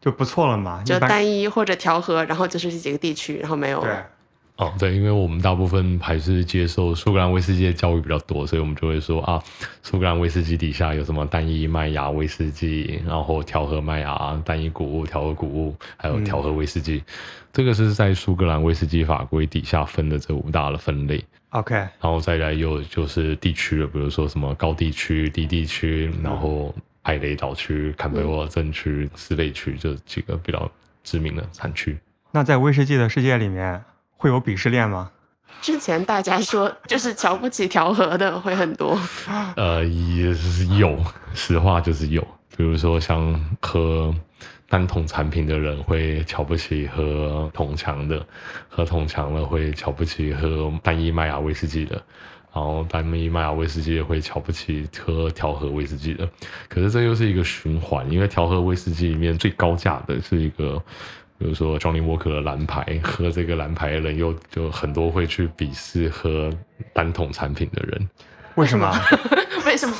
[0.00, 3.80] 就不错了嘛，就单一或者调和，然后就是这几个地区，然后没有。
[3.80, 3.90] 对。
[4.56, 9.42] 哦，对，因为我们大部分还是接受苏格兰威士忌的教育比较多，所以我们就会说啊，
[9.82, 17.02] 苏格兰威士忌底下有什么单一麦芽威士忌，然后调和麦芽、单一谷物、调和谷物，还有调和威士忌。
[17.52, 21.24] 这个是在苏格兰威士忌法规底下分的这五大的分类。
[21.54, 30.68] OK，然后再来有就是地区了，比如说什么高地区、低地区，然后艾雷岛区、坎贝沃尔镇区、斯贝区这几个比较
[31.04, 31.96] 知名的产区。
[32.32, 33.80] 那在威士忌的世界里面
[34.16, 35.12] 会有鄙视链吗？
[35.60, 38.98] 之前大家说就是瞧不起调和的会很多，
[39.54, 40.98] 呃，也是有，
[41.34, 42.20] 实话就是有。
[42.56, 44.12] 比如说像喝
[44.74, 48.26] 单桶产品的人会瞧不起喝桶强的，
[48.68, 51.94] 喝桶强了会瞧不起喝单一麦芽威士忌的，
[52.52, 56.28] 然后单一麦芽威士忌会瞧不起喝调和威士忌的。
[56.68, 60.82] 可是这又是一个循环，因为调和威士忌里面最高价的是一个。
[61.36, 66.50] 比如说 Johnny Walker 的蓝牌，喝这个蓝牌的人又就很多会去鄙视喝
[66.92, 68.08] 单桶产品的人，
[68.54, 68.90] 为什么？
[69.74, 69.96] 为什么？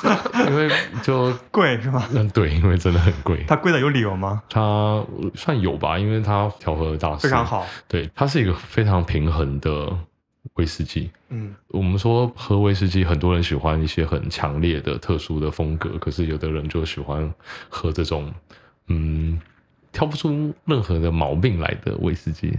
[0.49, 0.71] 因为
[1.03, 2.09] 就贵是吗？
[2.13, 3.45] 嗯，对，因为真的很贵。
[3.49, 4.41] 它贵的有理由吗？
[4.49, 7.45] 它算有吧，因为它调和大师非常。
[7.45, 7.67] 好。
[7.89, 9.93] 对，它是一个非常平衡的
[10.53, 11.11] 威士忌。
[11.31, 17.29] 嗯我们说喝威士忌，很多人喜欢一些很强烈的、特殊的风格，可是有的人就喜欢
[17.69, 18.33] 喝这种
[18.87, 19.41] 嗯
[19.91, 22.57] 挑不出任何的毛病来的威士忌。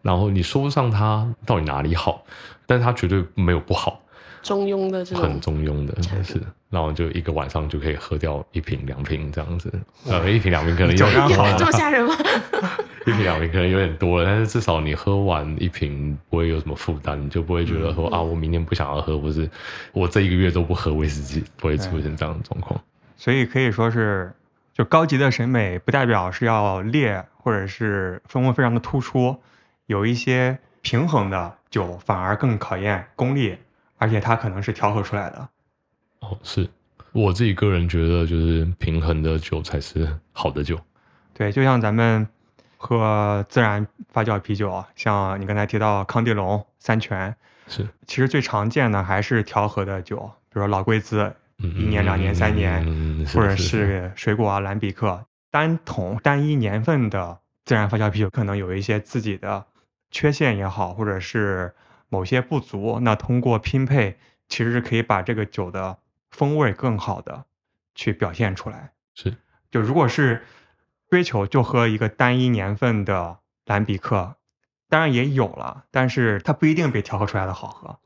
[0.00, 2.24] 然后你说不上它到底哪里好，
[2.64, 4.00] 但是它绝对没有不好。
[4.42, 9.72] 中庸的这种很，中庸的，是，然后就一个晚上就可以喝掉一瓶两瓶这样子，
[10.06, 12.14] 呃， 一瓶两瓶可能有点多酒量好这么，吓人吗？
[13.06, 18.12] 一瓶两瓶可能有点多了，但是至少你喝完一瓶不会有什么负担，你就不会觉得说、嗯。
[18.12, 19.48] 啊，我明天不想要喝，或是
[19.92, 22.78] 我这一个月都不喝威士忌，不会出现这样的状况。
[23.16, 24.32] 所以可以说是，
[24.72, 29.36] 就高级的审美不代表是要烈或者是风味非常的突出，
[29.86, 33.56] 有一些平衡的酒反而更考验功力，
[34.00, 35.48] 而且它可能是调和出来的。
[36.20, 36.68] 哦，是
[37.12, 40.78] 我自己个人觉得，就是平衡的酒才是好的酒。
[41.34, 42.26] 对，就像咱们
[42.76, 47.34] 喝自然发酵啤酒，像你刚才提到康帝龙、三全，
[47.66, 50.16] 是，其实最常见的还是调和的酒，
[50.48, 59.66] 比如说老贵滋嗯一年、两年、三年，嗯或者是是水果啊、兰比克单桶单一年份的自然发酵啤酒，可能有一些自己的
[60.10, 61.74] 缺陷也好，或者是
[62.10, 64.18] 某些不足，那通过拼配，
[64.48, 65.96] 其实是可以把这个酒的
[66.30, 67.46] 风味更好的
[67.94, 68.92] 去表现出来。
[69.14, 69.34] 是
[69.70, 70.44] 就如果是
[71.08, 74.36] 追求就喝一个单一年份的蓝比克，
[74.88, 77.98] 当然也有了，但是它不一定比调和出来的好喝。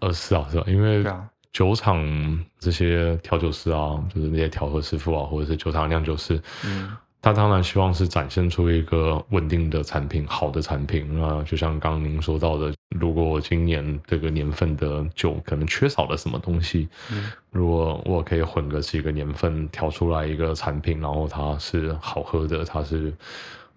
[0.00, 1.04] 呃是啊是啊，因为
[1.52, 11.08] 酒厂这些调酒师啊，就是那些调和师傅啊，或者是酒厂酿酒师，嗯，他当然希望是展现出一个稳定的产品，好的产品。
[11.18, 23.10] 那就像刚刚您说到的，如果我今年这个年份的酒可能缺少了什么东西，嗯如果我可以混个几个年份调出来一个产品，然后它是好喝的，它是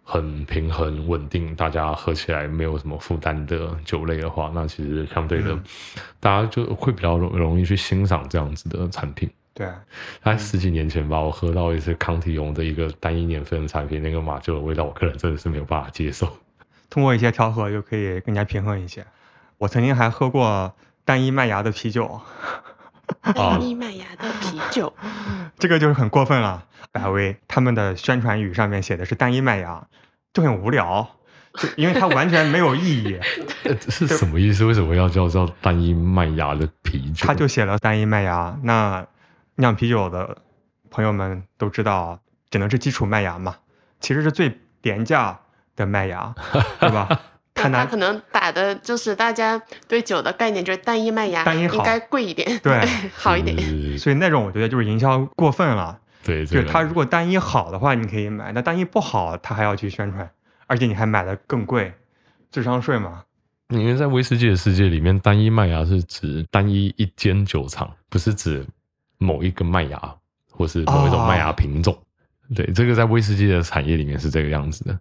[0.03, 5.63] 很平衡稳定，大家喝起来没有什么负担的酒类的话，那其实相对的，嗯
[6.19, 9.29] 大家就会比较容容易去欣赏这样子的产品。
[9.57, 9.67] 对，
[10.23, 16.31] 在十几年前吧，我喝到一次康体用的一个单一年份的产品，那个马厩的味道，我个人真的是没有办法接受。
[16.91, 19.03] 通过一些调和就可以更加平衡一些。
[19.57, 20.71] 我曾经还喝过
[21.03, 22.21] 单一麦芽的啤酒，
[23.33, 24.93] 单一麦芽的啤酒，
[25.57, 26.63] 这个就是很过分了。
[26.91, 29.87] 百威他们的宣传语上面写的是单一麦芽，
[30.33, 31.07] 就很无聊，
[31.55, 33.19] 就因为它完全没有意义。
[33.65, 34.63] 呃是什么意思？
[34.65, 37.25] 为什么要叫叫单一麦芽的啤酒？
[37.25, 39.05] 他就写了单一麦芽，那
[39.57, 40.37] 酿啤酒的
[40.89, 43.55] 朋友们都知道，只能是基础麦芽嘛，
[43.99, 45.37] 其实是最廉价
[45.75, 46.33] 的麦芽，
[46.79, 47.07] 对吧？
[47.53, 52.79] 它拿那他可能打的就是大家对酒的概念，就是单一麦芽单一好应该贵一点，对
[53.17, 53.57] 好一点。
[53.97, 55.99] 所以那种我觉得就是营销过分了。
[56.23, 60.29] 对，就是它如果单一好的话，你可以买；那单一不好，它还要去宣传，
[60.67, 61.91] 而且你还买的更贵，
[62.51, 63.23] 智商税嘛。
[63.69, 68.63] 因为在威士忌的世界里面，单一麦芽是指单一一间酒厂，不是指
[69.17, 70.15] 某一个麦芽
[70.51, 71.97] 或是某一种麦芽品种。
[72.55, 74.97] 对，这个在威士忌的产业里面是这个样子的，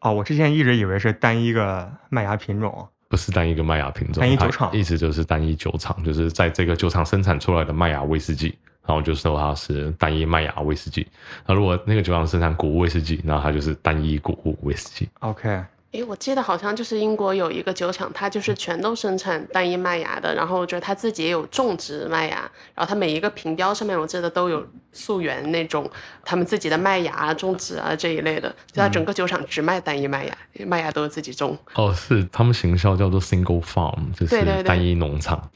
[0.00, 2.88] 哦，我之前一直以为是单一个麦芽品种。
[3.08, 11.04] 不是单一个麦芽品种，单一酒厂它意思就是单一酒厂，就是在这个酒厂生产出来的麦芽威士忌，然后就说它是单一麦芽威士忌。
[11.44, 15.08] 那如果那个酒厂生产谷物威士忌，那它就是单一谷物威士忌。
[15.18, 15.60] OK，
[15.92, 22.36] 诶，我记得好像就是英国有一个酒厂，它就是全都生产单一麦芽的，然后就是它自己也有种植麦芽，
[22.76, 25.90] 然后它每一个瓶标上面我记得都有溯源那种
[26.24, 31.58] 他们自己的麦芽啊、种植啊这一类的，就它整个酒厂只卖单一麦芽，麦芽都是自己种。
[31.74, 35.50] 哦，是他们行销叫做 single farm，就是单一农场。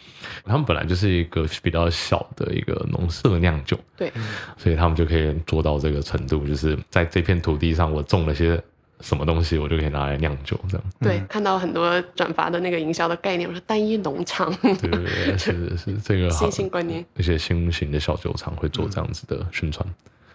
[0.44, 4.12] 他们本来就是一个比较小的一个农舍酿酒，对，
[4.56, 8.60] 所以他们就可以做到这个程度，就是在这片土地上我种了些
[9.00, 10.87] 什么东西，我就可以拿来酿酒，这样。
[11.00, 17.04] 对，看到很多转发的那个营销的概念，我说单一农场，对对对，是是这个新兴观念。
[17.16, 19.87] 一些新型的小酒厂会做这样子的宣传。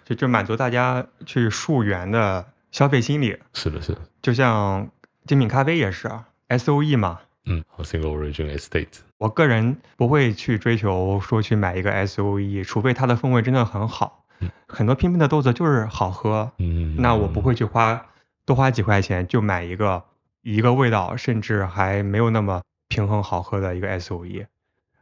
[0.05, 4.89] 就就满足大家去溯源的消费心理，是的，是的，就像
[5.25, 7.19] 精品咖啡也是啊，SOE 嘛。
[7.45, 14.25] 嗯好，single origin estate，我个人不会去追求说去买一个 SOE，除非它的风味真的很好。
[14.67, 18.05] 很多拼配的豆子就是好喝，嗯，那我不会去花
[18.49, 20.03] 多花几块钱就买一个
[20.41, 24.47] 一个味道甚至还没有那么平衡好喝的一个 SOE。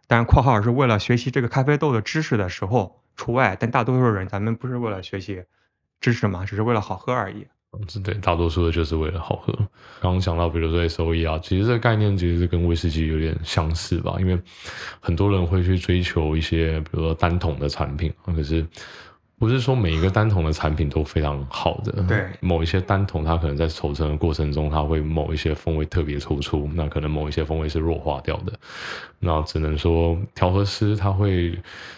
[0.06, 5.42] 当然，括号是为了学习这个咖啡豆的知识的时候除外，但大多数人咱们不是为了学习
[6.02, 7.48] 知识嘛，只是为了好喝而已。
[7.88, 9.54] 是对，大多数的就是为了好喝。
[10.02, 14.38] 刚刚讲到，比如说 SOE 啊，其实这个概念其实是跟威士忌有点相似吧，因为
[15.00, 18.66] 很多人会去追求一些，比如说单桶的产品，可是
[19.40, 22.04] 不是说每一个单桶的产品都非常好的。
[22.08, 28.52] 对某一些单桶它可能在熟成的过程中，它会某一些风味特别突出，那可能某一些风味是弱化掉的。
[29.20, 31.56] 那只能说调和师他会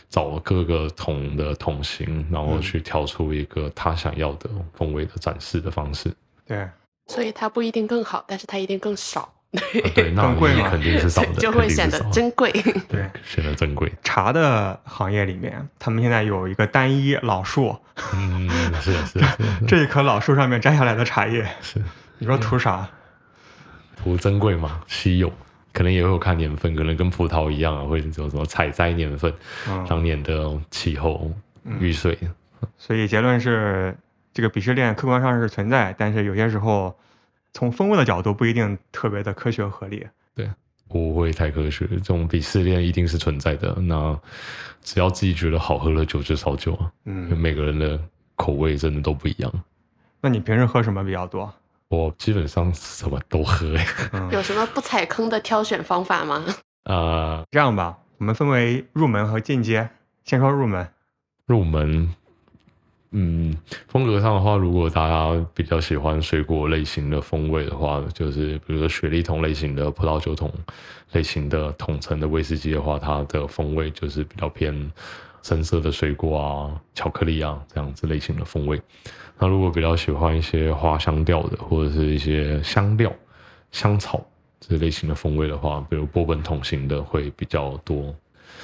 [0.09, 6.13] 找各个桶的桶型，然后去调出一个他想要的风味的展示的方式。
[6.45, 6.67] 对，
[7.07, 12.51] 所以它不一定更好，但是它一定更少，啊对， 那贵嘛肯定是少的，就会显得珍贵。
[12.87, 13.91] 对，显得珍贵。
[14.03, 17.75] 茶的行业里面，他们现在有一个单一老树，
[18.13, 18.49] 嗯，
[18.81, 21.81] 是是 是这一棵老树上面摘下来的茶叶，是，
[22.19, 22.87] 你说图啥？
[23.95, 25.31] 图珍贵嘛，稀有。
[25.71, 29.31] 可能也会有看年份，可能跟葡萄一样啊，会有什么采摘年份、
[29.69, 31.31] 嗯，当年的气候、
[31.79, 32.17] 雨水。
[32.77, 33.95] 所以结论是，
[34.33, 36.93] 这个鄙视链客观上是存在，但是有些时候
[37.53, 40.07] 从风味的角度不一定特别的科学合理。
[40.35, 40.49] 对
[40.87, 43.75] 不会太科学，这种鄙视链一定是存在的。
[43.81, 44.19] 那
[44.81, 47.99] 只要自己觉得好喝的酒就烧酒啊，嗯，每个人的
[48.35, 49.51] 口味真的都不一样。
[50.21, 51.53] 那你平时喝什么比较多？
[51.89, 56.45] 我基本上什么都喝、欸，嗯，有什么不踩坑的挑选方法吗？
[56.85, 59.89] 呃、这样吧，我们分为入门和进阶。
[60.23, 60.87] 先说入门，
[61.45, 62.13] 入门，
[63.11, 63.57] 嗯，
[63.87, 70.53] 风格上的话，如果大家比较喜欢水果类型的风味的话，就是比如说雪莉桶类型的葡萄酒桶
[71.13, 74.91] 类型的桶层的威士忌的话，它的风味就是比较偏
[75.41, 78.79] 深色的水果啊、巧克力啊这样子类型的风味。
[79.39, 83.11] 那如果比较喜欢一些花香调的，或者是一些香料、
[83.71, 84.23] 香草
[84.59, 88.13] 这类型的风味的话，比如波本桶型的会比较多。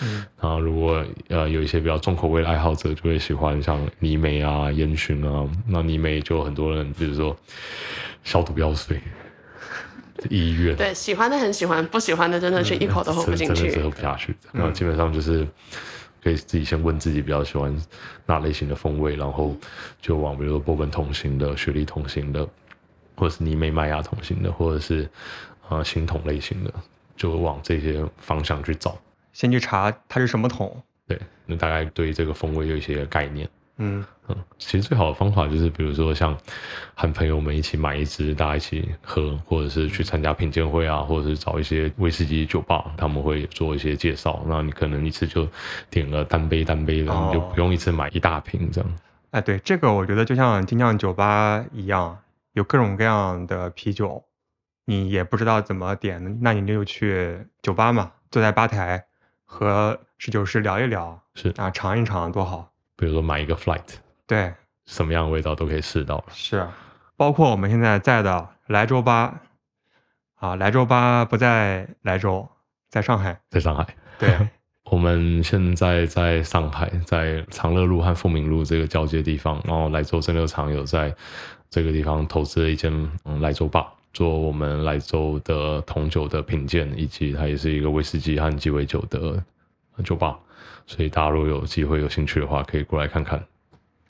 [0.01, 5.47] 嗯，然后如果呃有一些比较重口味的爱好者，就会喜欢像泥煤啊、烟熏啊。
[5.67, 7.35] 那泥煤就很多人，比如说
[8.23, 8.99] 消毒药水、
[10.29, 13.83] 医院，对，喜欢的很喜欢，不喜欢的真的是一口都喝不进去真的是。
[13.83, 14.35] 喝不下去。
[14.51, 15.47] 然后基本上就是
[16.23, 17.75] 可以自己先问自己比较喜欢
[18.25, 19.55] 哪类型的风味，然后
[20.01, 22.47] 就往比如说波本桶型的、雪莉桶型的，
[23.15, 25.07] 或者是泥煤麦芽桶型的，或者是
[25.69, 26.73] 啊新桶类型的，
[27.15, 28.97] 就往这些方向去找。
[29.35, 30.81] 先去查它是什么桶。
[31.05, 33.47] 对，那大概对这个风味有一些概念。
[33.77, 36.35] 嗯嗯，其实最好的方法就是，比如说像
[36.93, 44.41] 和朋友们一起买一支，大家一起喝，或者是去参加品鉴会啊，或者是找一些威士忌酒吧，他们会做一些介绍。
[44.47, 45.45] 那你可能一次就
[45.89, 48.89] 点了单杯单杯的，哦你就不用一次买一大瓶这样。
[49.31, 52.17] 哎，对，这个我觉得就像精酿酒吧一样，
[52.53, 54.23] 有各种各样的啤酒，
[54.85, 59.05] 你也不知道怎么点，那你就去酒吧嘛，坐在吧台
[59.55, 62.69] 和侍酒师聊一聊，是，啊，尝一尝多好。
[62.97, 63.81] 比如说买一个 flight，
[64.27, 64.53] 对，
[64.85, 66.21] 什么样的味道都可以试到。
[66.29, 66.67] 是，
[67.15, 69.39] 包括我们现在在的莱州吧，
[70.35, 72.45] 啊，莱州吧不在莱州，
[72.89, 73.39] 在上海。
[73.49, 73.87] 在上海，
[74.19, 74.37] 对，
[74.91, 81.15] 我们现在在上海，在长乐路和富民路这个交接地方，然后莱州蒸馏厂有在
[81.69, 82.91] 这个地方投资了一间
[83.23, 89.43] 嗯莱州吧，做我们莱州的红酒的品鉴，以及它也是一个威士忌和鸡尾酒的
[90.05, 90.39] 酒吧。
[90.87, 93.45] 所以大家如果有机会有兴趣的话，可以过来看看，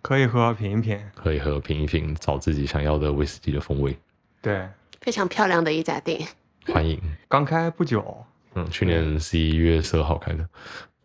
[0.03, 0.99] 可以喝品一品。
[1.15, 3.97] 可以喝品一品，找自己想要的威士忌的风味。
[4.43, 4.69] 对，
[5.01, 6.21] 非常漂亮的一家店，
[6.67, 10.47] 欢迎，刚开不久，嗯，去年十一月十二号开的，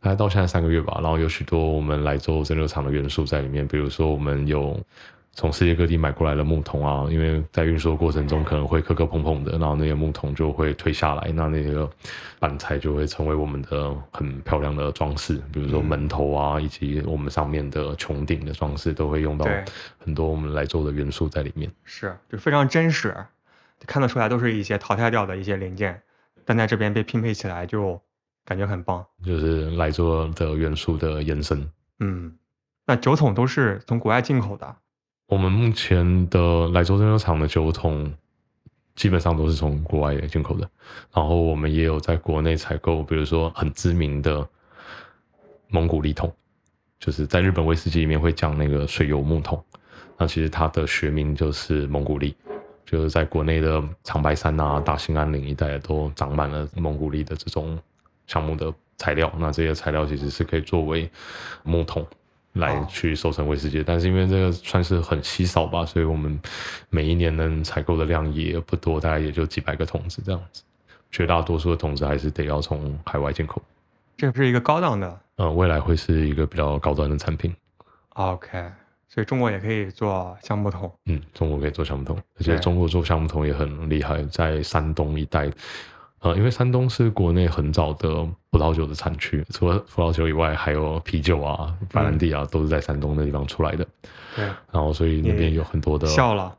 [0.01, 0.98] 大概到现在三个月吧。
[1.01, 4.78] 然后有许多我们莱州蒸馏厂的元素在里面，比如说我们有
[5.32, 11.88] 从世界各地买过来的木桶啊，因为在运输的过程中可能会磕磕碰碰的，然后那些木桶就会退下来，那那个
[12.38, 19.46] 板材就会成为我们的很漂亮的装饰，比如说门头啊，以及我们上面的穹顶的装饰都会用到
[19.98, 21.70] 很多我们来做的元素在里面。
[21.84, 23.16] 是就非常真实，
[23.86, 26.02] 看得出来都是一些淘汰掉的一些零件，
[26.44, 27.98] 但在这边被拼配起来就
[28.44, 29.06] 感觉很棒。
[29.24, 31.70] 就是来做的元素的延伸。
[32.00, 32.36] 嗯，
[32.84, 34.76] 那酒桶都是从国外进口的。
[35.30, 38.12] 我们目前的莱州蒸馏厂的酒桶
[38.96, 40.68] 基本上都是从国外进口的，
[41.14, 44.44] 然后我们也有在国内采购，比如说很知名的
[45.68, 46.34] 蒙古力桶，
[46.98, 49.64] 就是在日本威士忌里面会讲那个水油木桶，
[50.18, 52.34] 那其实它的学名就是蒙古力，
[52.84, 57.78] 就是在国内的长白山啊、大兴安岭一带都长满了蒙古力的这种
[58.26, 61.08] 项目的材料，那这些材料其实是可以作为
[61.62, 62.04] 木桶。
[62.55, 66.38] 来哦去收成威士忌，但是因为这个算是很稀少吧，所以我们
[66.88, 70.62] 每一年能采购的量也不多，大概也就几百个桶子这样子。
[71.12, 73.61] 绝大多数的桶子还是得要从海外进口。
[74.16, 77.55] 这是一个高档的嗯，未来会是一个比较高端的产品。
[78.11, 78.70] ，OK，
[79.09, 80.92] 所以中国也可以做橡木桶。
[81.07, 85.51] 嗯，中国可以做橡木桶，而且中国做橡木桶也很厉害，在山东一带，
[86.20, 88.08] 呃，因为山东是国内很早的
[88.50, 93.86] 葡萄酒的产区，除了葡萄酒以外，还有啤酒啊、白兰地啊，都是在山东那地方出来的。
[94.36, 96.54] 对，然后，所以那边有很多的笑了，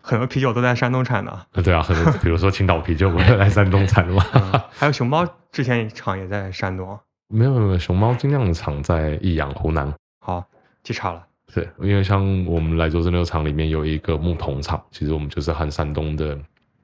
[0.00, 1.46] 很多啤酒都在山东产的。
[1.52, 4.24] 呃，对啊，很多，比如说青岛啤酒不是在山东产的吗？
[4.32, 6.98] 嗯，还有熊猫之前厂也在山东。
[7.28, 9.92] 没有没有没有，熊猫精酿厂在益阳湖南。
[10.20, 10.42] 好，
[10.82, 11.22] 记差了。
[11.54, 16.36] 对，因为像我们莱州蒸馏厂里面有一个木桶厂，其实我们就是和山东的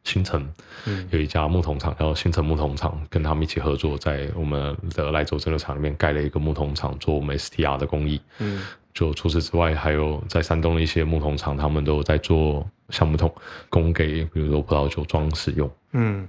[0.03, 0.51] 新城
[0.87, 8.21] 嗯有一家木桶厂叫新城木桶厂，跟他们一起合作，在我们的莱州蒸馏厂里面盖了一个木桶厂，做我们 STR 的工艺。
[8.39, 13.33] 嗯，就除此之外，还有在山东的一些木桶厂，他们都有在做橡木桶，
[13.69, 15.71] 供给比如说葡萄酒庄使用。
[15.93, 16.27] 嗯，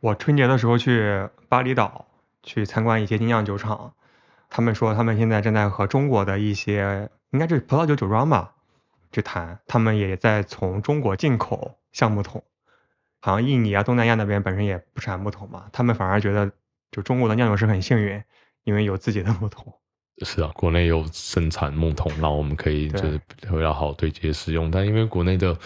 [0.00, 2.04] 我春节的时候去巴厘岛
[2.42, 3.92] 去参观一些精酿酒厂，
[4.50, 8.52] 他们说他们现在正在和中国的一些应该是葡萄酒酒庄吧
[9.12, 12.42] 去谈，他们也在从中国进口橡木桶。
[13.24, 16.50] 好像印尼啊、东南亚那边本身也不产木桶嘛，他们反而觉得
[16.90, 18.20] 就中国的酿酒师很幸运，
[18.64, 19.72] 因为有自己的木桶。
[20.24, 24.70] 是啊，国内有生产木桶，然后我们可以就是比较好对接使用。
[24.70, 25.56] 但因为国内的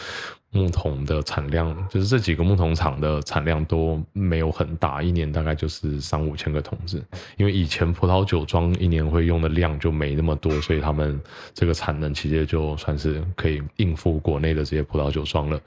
[0.52, 7.04] 木桶的产量，就是这几个木桶厂的产量都没有很大，一年大概就是三五千个桶子。
[7.36, 11.20] 因为以前葡萄酒庄一年会用的量就没那么多，所以他们
[11.52, 15.60] 这个产能其实就算是可以应付国内的这些葡萄酒庄了。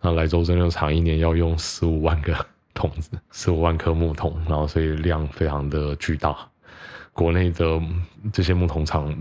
[0.00, 2.34] 那莱州蒸馏厂一年要用十五万个
[2.74, 6.36] 桶子，十五万颗木桶，然后所以量非常的巨大。
[7.12, 7.80] 国内的
[8.32, 9.14] 这些木桶厂。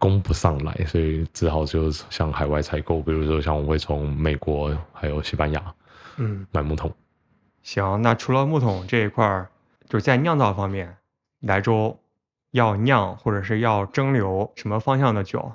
[0.00, 5.62] 供不上来，所以只好就向海外采购，比如说像我会从美国还有西班牙，
[6.16, 6.90] 嗯，买木桶。
[7.62, 9.46] 行，那除了木桶这一块儿，
[9.86, 10.96] 就是在酿造方面，
[11.42, 11.94] 莱州
[12.52, 15.52] 要酿或者是要蒸馏什么方向的酒？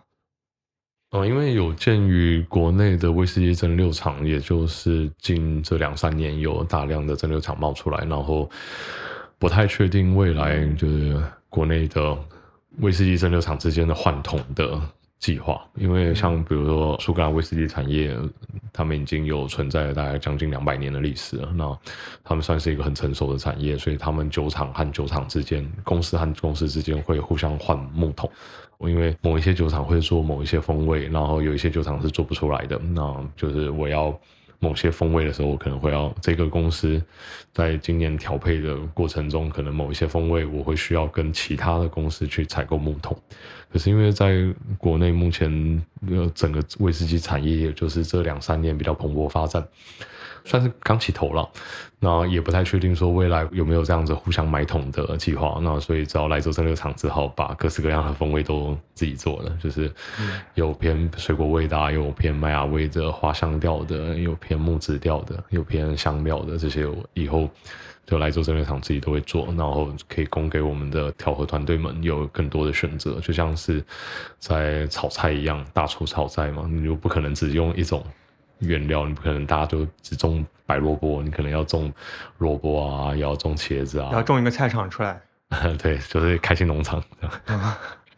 [1.11, 8.47] 嗯，因为有鉴于国内的威士忌蒸馏厂，也就是近这两三年有大量的蒸馏厂冒出来，然后
[9.39, 11.19] 不太确定未来就是
[11.49, 12.15] 国内的。
[12.80, 14.80] 威士忌蒸馏厂之间的换桶的
[15.19, 18.15] 计划，因为像比如说苏格兰威士忌产业，
[18.73, 21.51] 他们已经有存在了大概将近两百年的历史了。
[21.55, 21.78] 那
[22.23, 28.30] 他们算是一个很成熟的产业，所以他们酒厂和酒厂之间，公司和公司之间会互相换木桶。
[28.80, 34.17] 因为某一些酒厂会做某一些风味，然后有一些酒厂是做不出来的，那就是我要。
[34.60, 37.01] 某些风味的时候，我可能会要这个公司
[37.53, 43.18] 在今年调配的过程中，可能某一些风味我会需要跟其他的公司去采购木桶。
[43.72, 44.45] 可是因为在
[44.78, 49.66] 国内目前呃整个威士忌产业，也就是这两三年比较蓬勃发展。
[50.45, 51.49] 算是刚起头了，
[51.99, 55.59] 那也不太确定说未来有没有这样子互相买桶的计划。
[55.61, 59.91] 那所以只要来做蒸馏厂，只好把各式各样的风味都自己做了，就是
[60.53, 67.49] 有偏水果味的，有偏麦芽味的，花香调的，有偏木质调的，有偏香料的，这些以后
[68.05, 73.83] 就来做蒸馏厂自己都会做，然后可以供给我们的调和团队们有更多的选择，就像是
[74.37, 78.03] 在炒菜一样，大厨炒菜嘛，你就不可能只用一种。
[78.60, 81.91] 原料你不可能大家都只种白萝卜，你可能要种
[82.38, 85.22] 萝卜啊，也要种茄子啊，要种一个菜场出来。
[85.82, 87.01] 对，就是开心农场。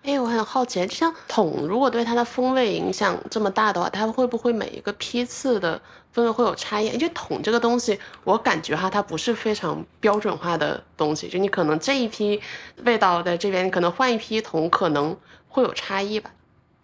[0.04, 5.82] 哎，我很好奇，像桶如果对它的风味影响这么大的话，它会不会每一个批次的
[6.14, 6.88] 风味会有差异？
[6.88, 12.40] 因为桶这个东西，我感觉哈，它不是非常标准化的东西，就你可能这一批
[12.86, 15.18] 味道在这边，你可能换一批桶可能
[15.50, 16.32] 会有差异吧。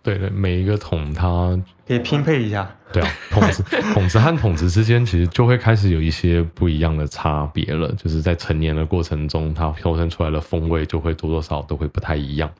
[0.03, 2.69] 对对，每一个桶它可以拼配一下。
[2.91, 12.51] 对啊，桶子 桶子和桶子之间其实就会开始有一些不一样的差别了，就是在成年的过程中，它调生出来的风味就会多多少都会不太一样。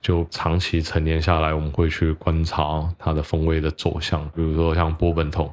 [0.00, 5.52] 就长期成年下来，我们会去观察它的风味的走向，比如说像波本桶，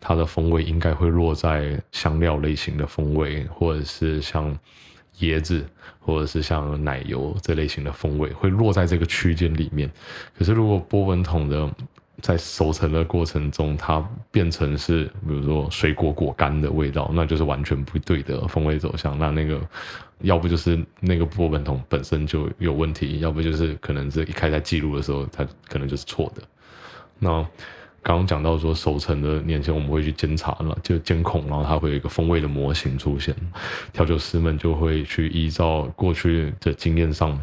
[0.00, 4.58] 它的风味应该会落在香料类型的风味，或者是像。
[5.20, 5.64] 椰子
[5.98, 9.90] 或者是像奶油这类型的风味会落在这个区间里面，
[10.36, 11.70] 可是如果波纹桶的
[12.20, 19.18] 在熟成的过程中，它变成是比如说水果果干的味道，那就是完全不对的风味走向。
[19.18, 19.60] 那那个
[20.20, 26.42] 要不就是那个波纹桶本身就有问题，要不就是可能是一开在记录的时候，它可能就是错的。
[27.18, 27.46] 那。
[28.04, 33.34] 刚刚讲到说，熟成的年前我们会去监察了，就监控，然后它会有一个风味的模型出现，
[33.94, 37.36] 调酒师们就会去依照过去的经验上，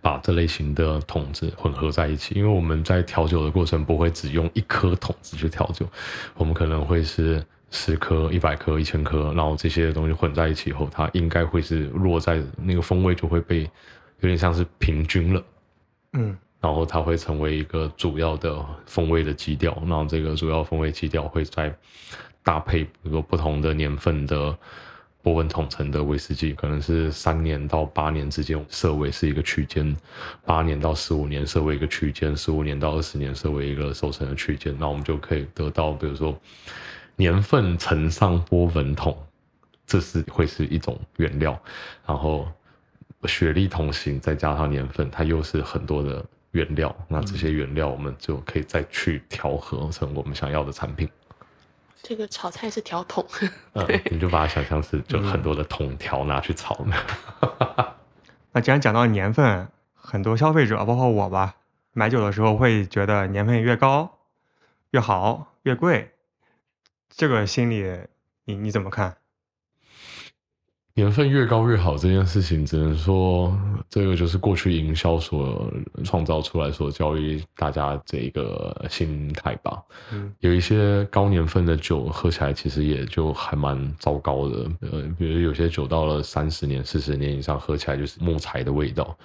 [0.00, 2.34] 把这类型的桶子混合在一起。
[2.34, 5.86] 因为我们在调酒的过程不会只用一颗桶子去调酒，
[6.34, 13.64] 我们可能会是十颗、一百颗、一千颗，然后这些东西混在一起以后，它应该会是落在那个风味就会被
[14.20, 15.44] 有点像是平均了，
[16.14, 16.34] 嗯。
[16.60, 21.74] 然后它会成为一个主要的风味的基调，然后这个主要风味基调会在
[22.42, 24.54] 搭配，比如说不同的年份的
[25.22, 29.96] 波纹桶陈的威士忌，可能是三年到八年之间设为是一个区间，
[30.44, 36.38] 八年到十五年设为一个区间，十五年到二十年设为一个收成的区间，那我们就可以得到，比如说
[37.16, 39.16] 年份乘上波纹桶，
[39.86, 41.58] 这是会是一种原料，
[42.06, 42.46] 然后
[43.24, 46.22] 雪莉同型再加上年份，它又是很多的。
[46.52, 51.08] 原料，那这些原料我们就可以再去调和成我们想要的产品。
[52.02, 53.24] 这个炒菜是调桶，
[53.74, 56.84] 嗯， 你就把它想象是就很多的桶条拿去炒。
[58.52, 61.56] 那既然讲到年份，很多消费者，包括我吧，
[61.92, 64.18] 买酒的时候会觉得年份越高
[64.90, 66.12] 越好，越贵。
[67.10, 68.00] 这个心理，
[68.44, 69.18] 你你怎么看？
[71.00, 73.56] 年份越高越好这件事情，只能说
[73.88, 75.72] 这个就是过去营销所
[76.04, 79.82] 创造出来、所教育大家这一个心态吧。
[80.12, 84.70] 嗯，有一些高年份的酒喝起来其实也就还蛮糟糕的。
[84.82, 89.16] 呃，比如有些酒到了三十年、四十年以上，喝起来就是木材的味道。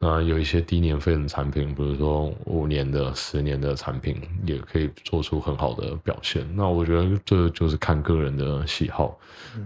[0.00, 6.46] 那有一些低年份的产品，比如说五年的、十年的产品，也可以做出很好的表现。
[6.54, 9.18] 那我觉得这就是看个人的喜好，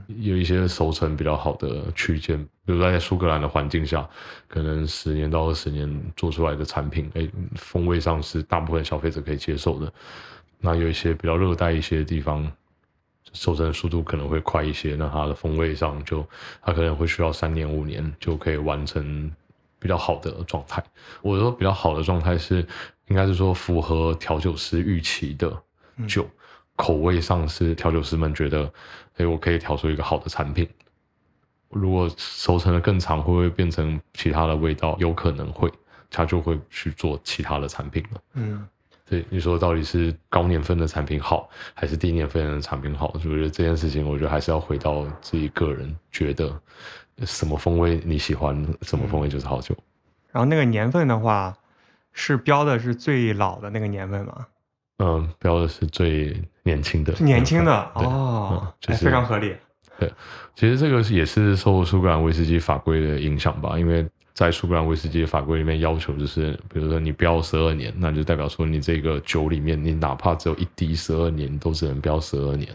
[0.07, 4.09] 有一些熟成比较好的区间，比如说在苏格兰的环境下，
[4.49, 9.93] 可能十年到二十年做出来的产品，哎，风味上是大部分消费者可以接受的。
[10.61, 12.51] 那有一些比较热带一些的地方。
[13.35, 16.22] 收成速度可能会快一些，那它的风味上就
[16.61, 19.33] 它可能会需要三年五年就可以完成
[19.83, 20.83] 比较好的状态。
[21.20, 22.64] 我说比较好的状态是，
[23.09, 25.53] 应该是说符合调酒师预期的
[26.09, 26.24] 酒，
[26.76, 28.72] 口味上是调酒师们觉得，
[29.16, 30.68] 哎，我可以调出一个好的产品。
[31.68, 34.97] 如果熟成的更长，会不会变成其他的味道？
[35.01, 35.70] 有可能会，
[36.09, 38.20] 他就会去做其他的产品了。
[38.35, 38.66] 嗯。
[39.05, 43.11] 对你说，到底是高年份的产品好，还是低年份的产品好？
[43.12, 46.59] 我觉得这件事情，我觉得还是要回到自己个人觉得
[47.25, 49.75] 什么风味你喜欢，什么风味就是好酒。
[50.31, 51.57] 然后那个年份的话，
[52.12, 54.47] 是标的是最老的那个年份吗？
[54.99, 59.55] 嗯，标的是最年轻的，年轻的哦，非常合理。
[59.99, 60.12] 对，
[60.55, 64.07] 其实这个也是受苏格兰威士忌法规的影响吧，因为。
[64.35, 72.75] 在苏格兰威士忌法规里面要求就是，比如说你标十二年，那就代表说你这个酒里面，你哪怕只有一滴十二年，都只能标十二年。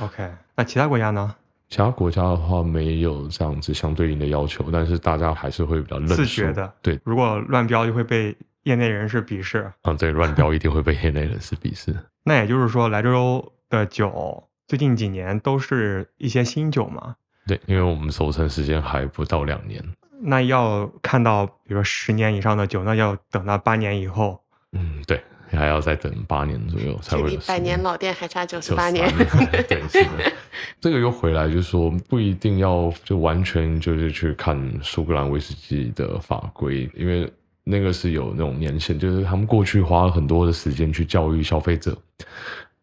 [0.00, 1.36] OK，那其他国家呢？
[1.70, 6.70] 其他国家的话没有这样子相对应的要求，但是大家还是会比较自觉的。
[6.82, 9.72] 对，如果乱标就会被业内人士鄙视。
[9.82, 11.96] 啊，对，乱标一定会被业内人士鄙视。
[12.24, 17.14] 那也就是说，莱州的酒最近几年都是一些新酒嘛？
[17.46, 19.82] 对，因为我们熟成时间还不到两年。
[20.22, 24.38] 那要看到，比如说十年以上的酒，那要等到八年以后。
[24.72, 25.22] 嗯，对，
[25.56, 27.36] 还要再等八年左右才会。
[27.46, 29.08] 百年老店还差九十八年。
[29.68, 30.32] 对，是的。
[30.80, 37.30] 这个又回来，就是说不一定要就完全就是去看苏格兰威士忌的法规，因为
[37.64, 41.96] 那个是有那种年限，就是他们过去花了很多的时间去教育消费者。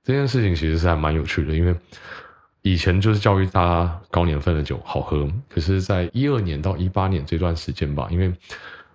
[0.03, 1.75] 这件事情其实是还蛮有趣的，因为。
[2.63, 8.29] 以前就是教育大家高年份的酒好喝，可是，在一二年到一八年这段时间吧，因为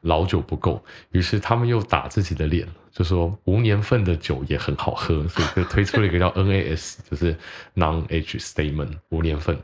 [0.03, 0.81] 老酒不够，
[1.11, 7.37] 于是他们又打自己的脸，就说无年份的酒也很好喝，所以就推出了一个叫 NAS，就是
[7.75, 9.59] Non-Age Statement 无年份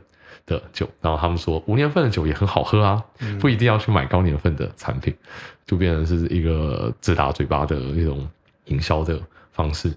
[0.45, 0.89] 的酒。
[1.01, 3.01] 然后他们说无年份的酒也很好喝啊，
[3.39, 5.15] 不一定要去买高年份的产品，
[5.65, 8.27] 就变成是一个自打嘴巴的一种
[8.65, 9.17] 营销的。
[9.51, 9.93] 方式，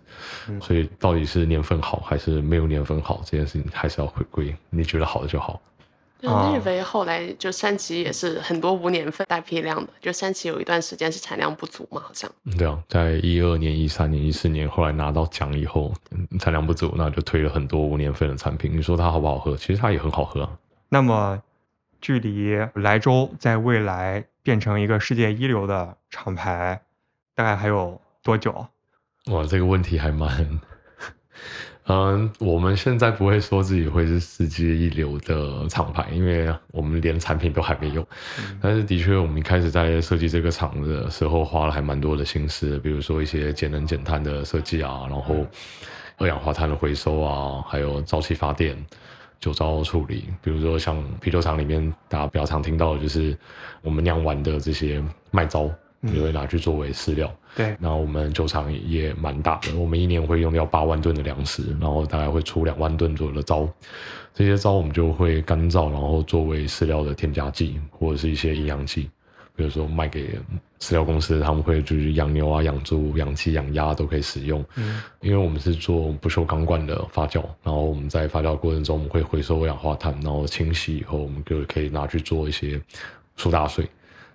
[0.61, 5.63] 所以到底是年份好还是没有年份好，这件事情还是要回归你觉得好的就好。
[6.31, 12.31] 日威后来就山崎也是很多无年份大批量的，就山崎有一段时间是产量不足嘛，好像。
[12.57, 15.93] 对啊，在一二年、一三年、一四年，后来拿到奖以后，
[16.39, 18.71] 产量不足，那就推了很多无年份的产品。
[18.77, 19.57] 你说它好不好喝？
[19.57, 20.49] 其实它也很好喝。
[20.89, 21.43] 那么，
[22.01, 26.83] 距离莱州在未来变成一个世界一流的厂牌，
[27.35, 28.67] 大概还有多久？
[29.27, 30.61] 哇，这个问题还蛮……
[31.87, 38.07] 嗯，我们现在不会说自己会是世界一流的厂牌，因为我们连产品都还没有。
[38.61, 45.45] 但是，的确，我们一开始在设计这个厂的时候，花了还蛮多的心思，比如说一些节能减碳的设计啊，然后
[46.19, 48.77] 二氧化碳的回收啊，还有沼气发电、
[49.41, 50.27] 酒糟处理。
[50.41, 53.37] 比如说，像啤酒厂里面大家比较常听到的就是
[53.83, 55.03] 我们酿完的这些
[55.33, 55.69] 麦糟。
[56.03, 57.33] 也会拿去作为饲料。
[57.55, 63.69] 对，那我们酒厂也蛮大的，我们一年会用掉八万吨的粮食，然后大概会出两万吨左右的糟。
[64.35, 69.11] 这些糟我们就会干燥，然后作为饲料的添加剂或者是一些营养剂，
[69.55, 70.41] 比如说卖给
[70.81, 74.65] 饲料公司，他们会就是养牛啊、养猪、养鸡、养鸭都可以使用。
[74.77, 82.81] 嗯，因为我们是做不锈钢罐的发酵，然后我们在发酵过程中，我们会回收二氧化碳，然后清洗以后，我们就可以拿去做一些
[83.37, 83.87] 苏打水、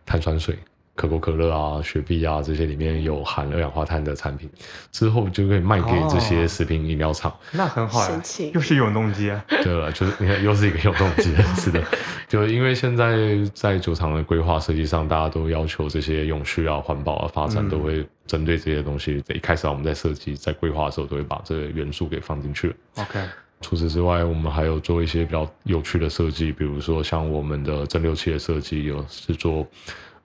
[0.06, 0.56] 碳酸水。
[0.98, 4.50] 可口可乐啊、雪碧啊这些里面有含二氧化碳的产品，
[4.92, 7.32] 之后就可以卖给这些食品饮料厂。
[7.52, 8.22] 那很好呀，
[8.52, 9.32] 又是永动机。
[9.64, 11.36] 对了，就是你看，又是一个永动机。
[11.56, 11.82] 是的，
[12.28, 19.24] 就因为现在在酒厂的规划设计上，大家都要求这些永续啊、环保啊发展，都会针对这些东西。
[19.36, 22.76] 一开始我们在设计、在规划的时候，都会把这个元素给放进去。
[22.96, 23.20] OK。
[23.62, 29.66] 除此之外，我们还有做一些比较有趣的设计，比如说像我们的蒸馏器的设计，有是做。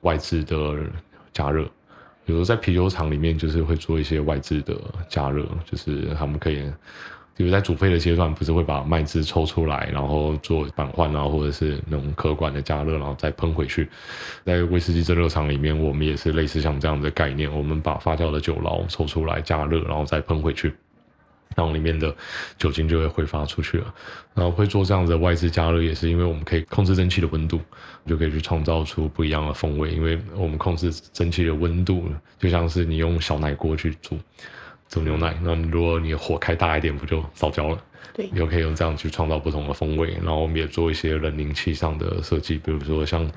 [0.02, 0.76] 外置的
[1.32, 1.64] 加热，
[2.24, 4.76] 比如在啤酒厂里面，就是会做一些外置的
[5.08, 6.62] 加热，就是他们可以，
[7.36, 13.88] 比如在煮沸的阶段，不是会把麦汁抽出来，然后做板换啊，或者是那种可管的加热，然后再喷回去。
[14.44, 20.74] 在威士忌蒸馏厂里面，我们也是类似像这样的概念，我们把发酵的酒捞抽出来加热，然后再喷回去。
[21.56, 22.14] 然后里面的
[22.58, 23.94] 酒精就会挥发出去了。
[24.34, 27.60] 然后会做这样子的外置加热，也是因为我们可以控制蒸汽的温度，
[28.06, 29.90] 就可以去创造出不一样的风味。
[29.90, 34.18] 因为我们控制蒸汽的温度，就像是你用小奶锅去煮
[34.88, 37.78] 煮牛奶，那如果你火开大一点，不就烧焦了？
[38.14, 40.16] 对，又可以用这样去创造不同的风味。
[40.22, 43.30] 然后我们也做一些冷凝器上的设计，比如说像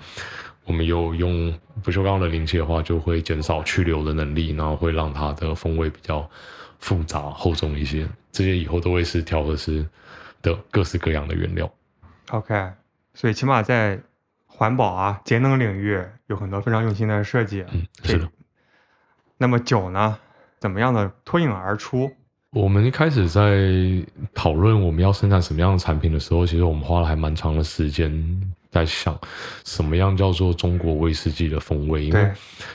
[0.66, 1.54] 我们有用
[1.84, 6.30] 不锈钢冷凝器的话，就会减少去硫的能力，然后会让它的风味比较
[6.86, 8.08] 复杂厚重一些。
[8.32, 9.84] 这些以后都会是调和师
[10.44, 11.68] 的各式各样的原料。
[12.30, 12.54] OK，
[13.16, 14.00] 所以起码在
[14.46, 17.66] 环保啊、节能领域有很多非常用心的设计。
[17.72, 18.30] 嗯，是的。
[19.36, 20.16] 那么酒呢，
[20.60, 22.12] 怎么样的脱颖而出？
[22.52, 23.68] 我们一开始在
[24.36, 28.12] 讨论我们要生产什么样的产品的时候，其实我们花了还蛮长的时间
[28.76, 29.18] 在想，
[29.64, 32.04] 什么样叫做中国威士忌的风味。
[32.04, 32.30] 因为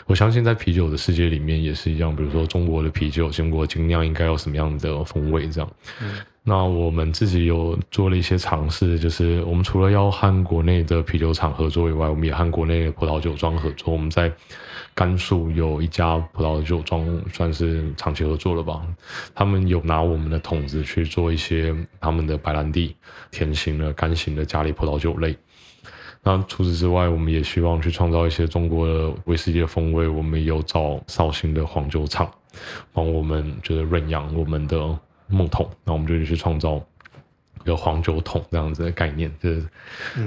[0.07, 5.71] 我相信在啤酒的世界里面也是一样，比如说中国的啤酒、中国精酿应该有什么样的风味这样。
[6.43, 13.93] 那我们自己有做了一些尝试，就是我们除了要和国内的啤酒厂合作以外，我们也和国内的葡萄酒庄合作。
[13.93, 14.33] 我们在
[14.95, 18.81] 甘肃有一家葡萄酒庄，算是长期合作了吧。
[19.35, 22.97] 他们有拿我们的桶子去做一些他们的白兰地、
[23.31, 25.37] 甜型的、干型的加利葡萄酒类。
[26.23, 30.07] 那除此之外，我们也希望去创造一些中国的威士忌的风味。
[30.07, 32.31] 我们有找绍兴的黄酒厂
[32.93, 34.99] 帮我们就是润养我们的
[35.29, 36.79] 木桶，那我们就去创造
[37.63, 39.63] 一个黄酒桶这样子的概念，就是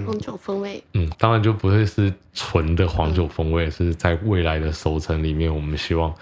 [0.05, 6.13] 黄酒风味，嗯，当然就不会是纯的黄酒风味，是在未来的熟成里面，我们希望，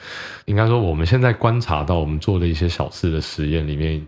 [0.45, 4.01] 应该说我们现在观察到，我们做的一些小事的实验里面，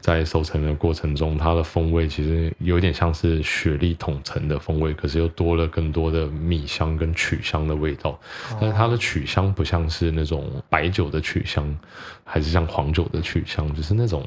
[0.00, 8.20] 在熟成的过程中，它的风味其实有点像是雪莉桶陈的风味，可是又多了更多的米香跟曲香的味道，
[8.60, 11.74] 但是它的曲香不像是那种白酒的曲香，
[12.22, 14.22] 还是像黄酒的曲香，就是那种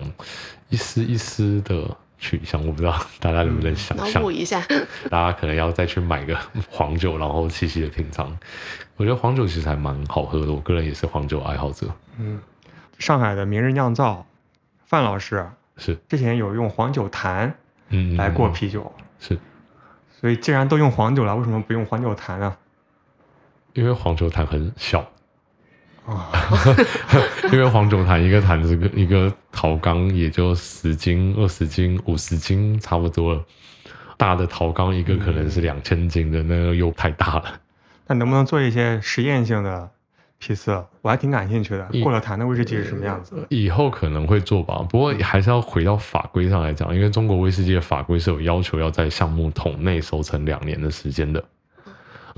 [0.70, 1.95] 一丝一丝的。
[2.20, 4.22] 曲香，我不知道大家能不能想脑象。
[4.22, 4.61] 补一下，
[5.09, 6.38] 大家可能要再去买个
[6.70, 8.38] 黄酒，然后细细的品尝。
[8.95, 11.88] 我觉得黄酒其实还蛮好喝的，我个人也是黄酒爱好者。
[12.18, 12.39] 嗯
[12.97, 14.26] 上海的明日酿造
[14.86, 15.47] 范老师
[15.78, 17.55] 是，之前有用黄酒坛
[17.89, 19.38] 嗯，来过嗯啤酒，是
[20.20, 22.57] 所以既然都用黄酒了，为什么不用黄酒坛呢？
[23.74, 25.07] 因为黄酒坛很小，
[26.08, 26.32] 啊、
[27.51, 33.43] 因为黄酒坛一个坛子一个陶缸也就十斤、二十斤、五十斤差不多了。
[34.16, 37.60] 大的陶缸一个可能是两千斤的，那个又太大了。
[38.08, 39.89] 那能不能做一些实验性的
[40.39, 40.72] 批次？
[41.01, 41.88] 我还挺感兴趣的。
[42.01, 43.45] 过了坛的威士忌是什么样子？
[43.49, 51.43] 以后可能会做吧，不过还是要回到法规上来讲，因为中国威士忌的法规是有要求要在橡木桶内熟成两年的时间的。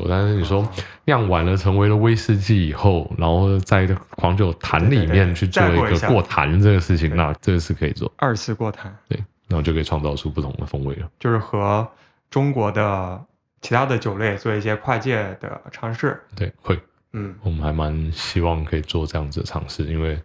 [0.07, 0.67] 但是你说
[1.05, 11.09] 酿完了成为了威士忌以后，然后在黄酒坛里面去做一个过坛这个事情，那这个是可以做，二次过坛对，然后就可以创造出不同的风味了。
[11.19, 11.87] 就是和
[12.29, 13.19] 中国的
[13.61, 16.21] 其他的酒类做一些跨界的尝试。
[16.35, 16.79] 对，会，
[17.13, 20.21] 嗯我们还蛮希望可以做这样子的尝试，因为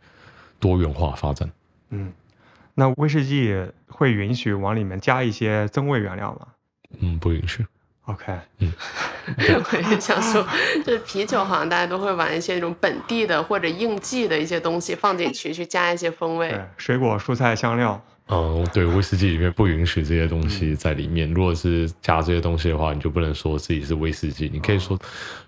[0.61, 1.51] 多元化发展。
[1.91, 2.13] 嗯，
[2.75, 3.55] 那威士忌
[3.89, 6.49] 会允许往里面加一些增味原料吗
[7.01, 7.65] 嗯，不允许。
[8.07, 8.73] ？OK，嗯
[9.37, 10.47] 我也想说，
[10.85, 16.51] 就是啤酒好像大家都会玩一些那种本地的或者应季的一些东西放进去，去加一些风味。
[16.51, 18.03] 对，水果、蔬菜、香料。
[18.29, 21.31] 嗯，对，威士忌里面不允许这些东西在里面。
[21.33, 24.99] 如果是加这些东西的话，你就不能说自己是威士忌，你可以说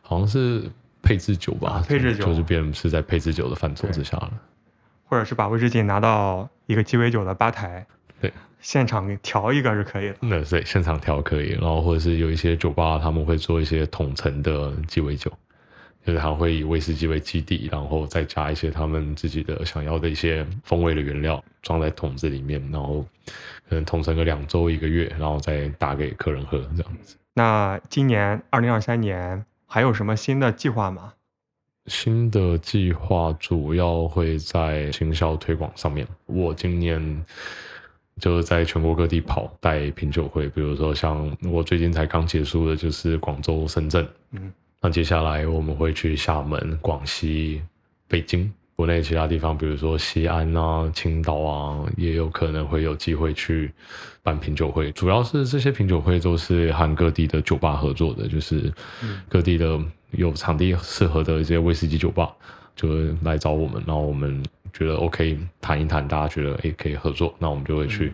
[0.02, 0.62] 好像是
[1.02, 4.30] 配制酒吧，啊配制酒就是别人是在配制酒的范畴之下了。
[5.08, 7.95] 或者是把威士忌拿到一个鸡尾酒的吧台，对，
[8.66, 10.16] 现场给调一个是可以的。
[10.22, 15.30] 那对，现场调可以，然后或者是有一些酒吧他们会做一些统称的鸡尾酒，
[16.04, 23.06] 就是他会以威士忌为基底，然后再加一些他们自己的想要的一些风味的原料装在桶子里面，然后
[23.68, 27.16] 可能统称个两周一个月，然后再打给客人喝这样子。
[27.34, 31.12] 那今年二零二三年还有什么新的计划吗？
[31.86, 36.04] 新的计划主要会在行销推广上面。
[36.24, 37.24] 我今年
[38.20, 44.06] 就是在全国各地跑带品酒会，比如说像我最近才刚结束的，就是广州、深圳。
[44.32, 47.60] 嗯，那接下来我们会去厦门、广西、
[48.08, 53.70] 北京，国内其他地方，比如说西安啊、青岛啊，也有可能会有机会去
[54.22, 54.90] 办品酒会。
[54.92, 58.72] 主要是这些品酒会都是和各地的酒吧合作的，就是
[59.28, 59.78] 各地的
[60.12, 62.32] 有场地适合的一些威士忌酒吧，
[62.74, 64.42] 就会来找我们，然后我们
[64.76, 68.12] 觉得 OK 谈一谈，大家觉得诶可以合作，那我们就会去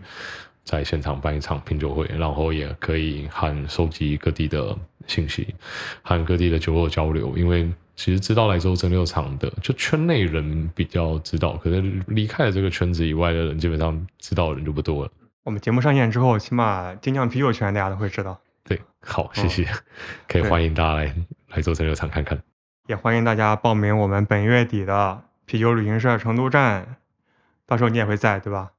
[0.63, 4.73] 在现场办一场品酒会，然后也可以和收集各地的
[5.05, 5.53] 信息，
[6.01, 15.11] 和各地的酒友交流，因为其实知道莱州蒸馏厂的，就圈内人比较知道，可是离开了这个圈子以外的人，基本上知道的人就不多了。
[15.43, 18.39] 我们节目上线之后，起码精酿啤酒圈大家都会知道。
[18.63, 19.67] 对，好，谢谢，
[20.29, 21.13] 可以欢迎大家来
[21.49, 22.41] 莱州蒸馏厂看看。
[22.87, 26.97] 也欢迎大家报名我们本月底的啤酒旅行社成都站，
[27.65, 28.71] 到时候你也会在，对吧？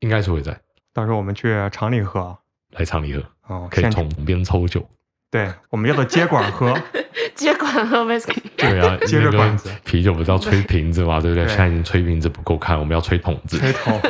[0.00, 0.60] 应该是会在，
[0.92, 2.36] 到时候我们去厂里喝，
[2.70, 4.88] 来厂里喝，哦，可以现场从边抽酒。
[5.30, 6.72] 对，我们叫做接管喝，
[7.34, 11.20] 接管喝 whisky，对啊， 接着那个管子啤酒不是要吹瓶子吗？
[11.20, 11.44] 对不对？
[11.44, 13.58] 对现在已经吹瓶子不够看，我们要吹桶子。
[13.58, 14.00] 吹桶，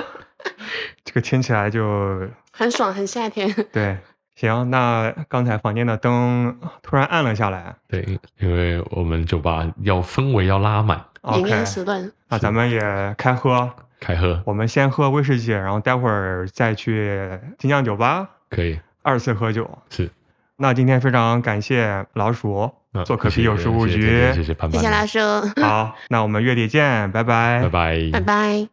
[1.05, 3.51] 这个听起来就很爽，很夏天。
[3.73, 3.97] 对。
[4.37, 11.01] 行，那刚才房间的灯突然暗了下来对，因为我们酒吧要氛围要拉满，
[11.39, 13.71] 营业时段，那咱们也开喝，
[14.01, 14.43] 开喝。
[14.45, 18.29] 我们先喝威士忌，然后待会儿再去精酿酒吧。
[18.51, 18.79] 可以。
[19.03, 19.79] 二次喝酒。
[19.91, 20.11] 是。
[20.57, 25.19] 那今天非常感谢老鼠那做客啤酒事务局谢谢谢谢潘潘，谢谢老鼠，
[25.61, 28.69] 好，那我们月底见，拜拜，拜拜，拜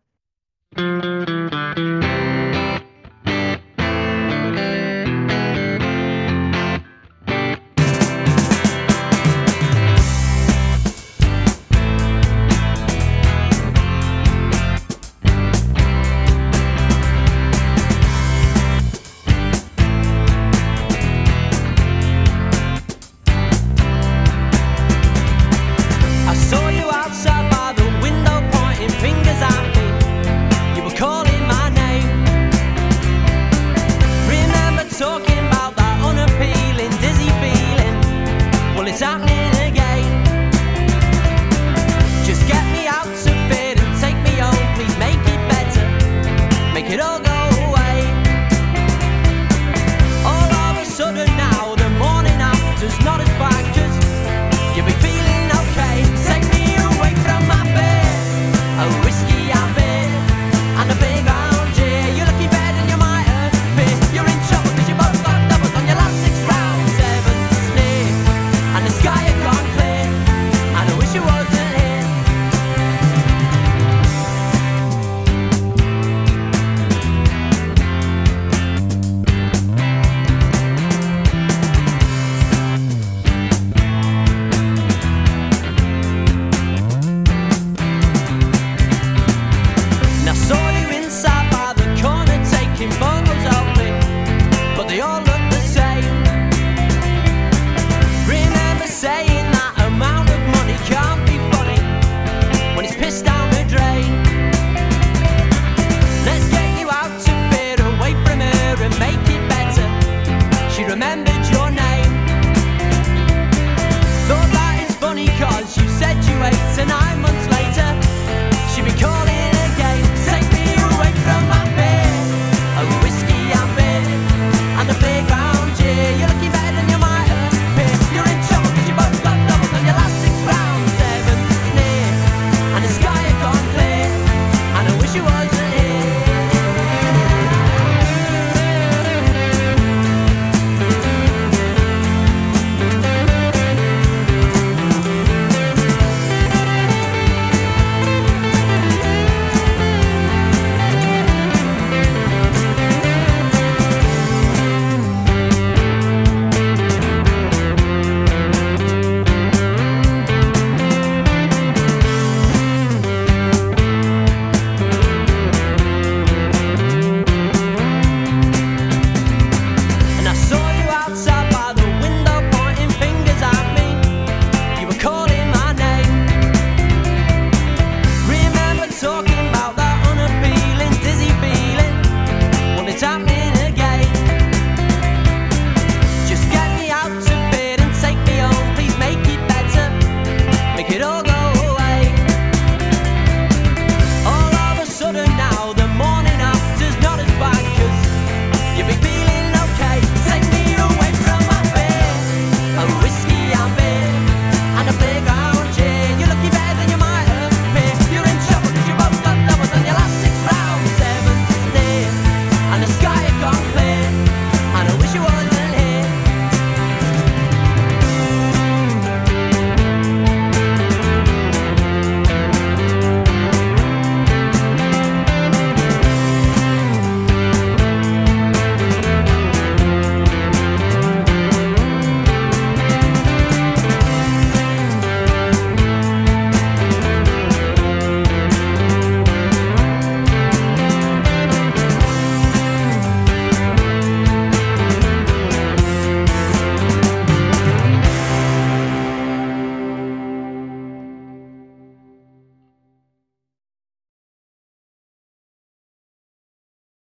[0.76, 1.91] 拜。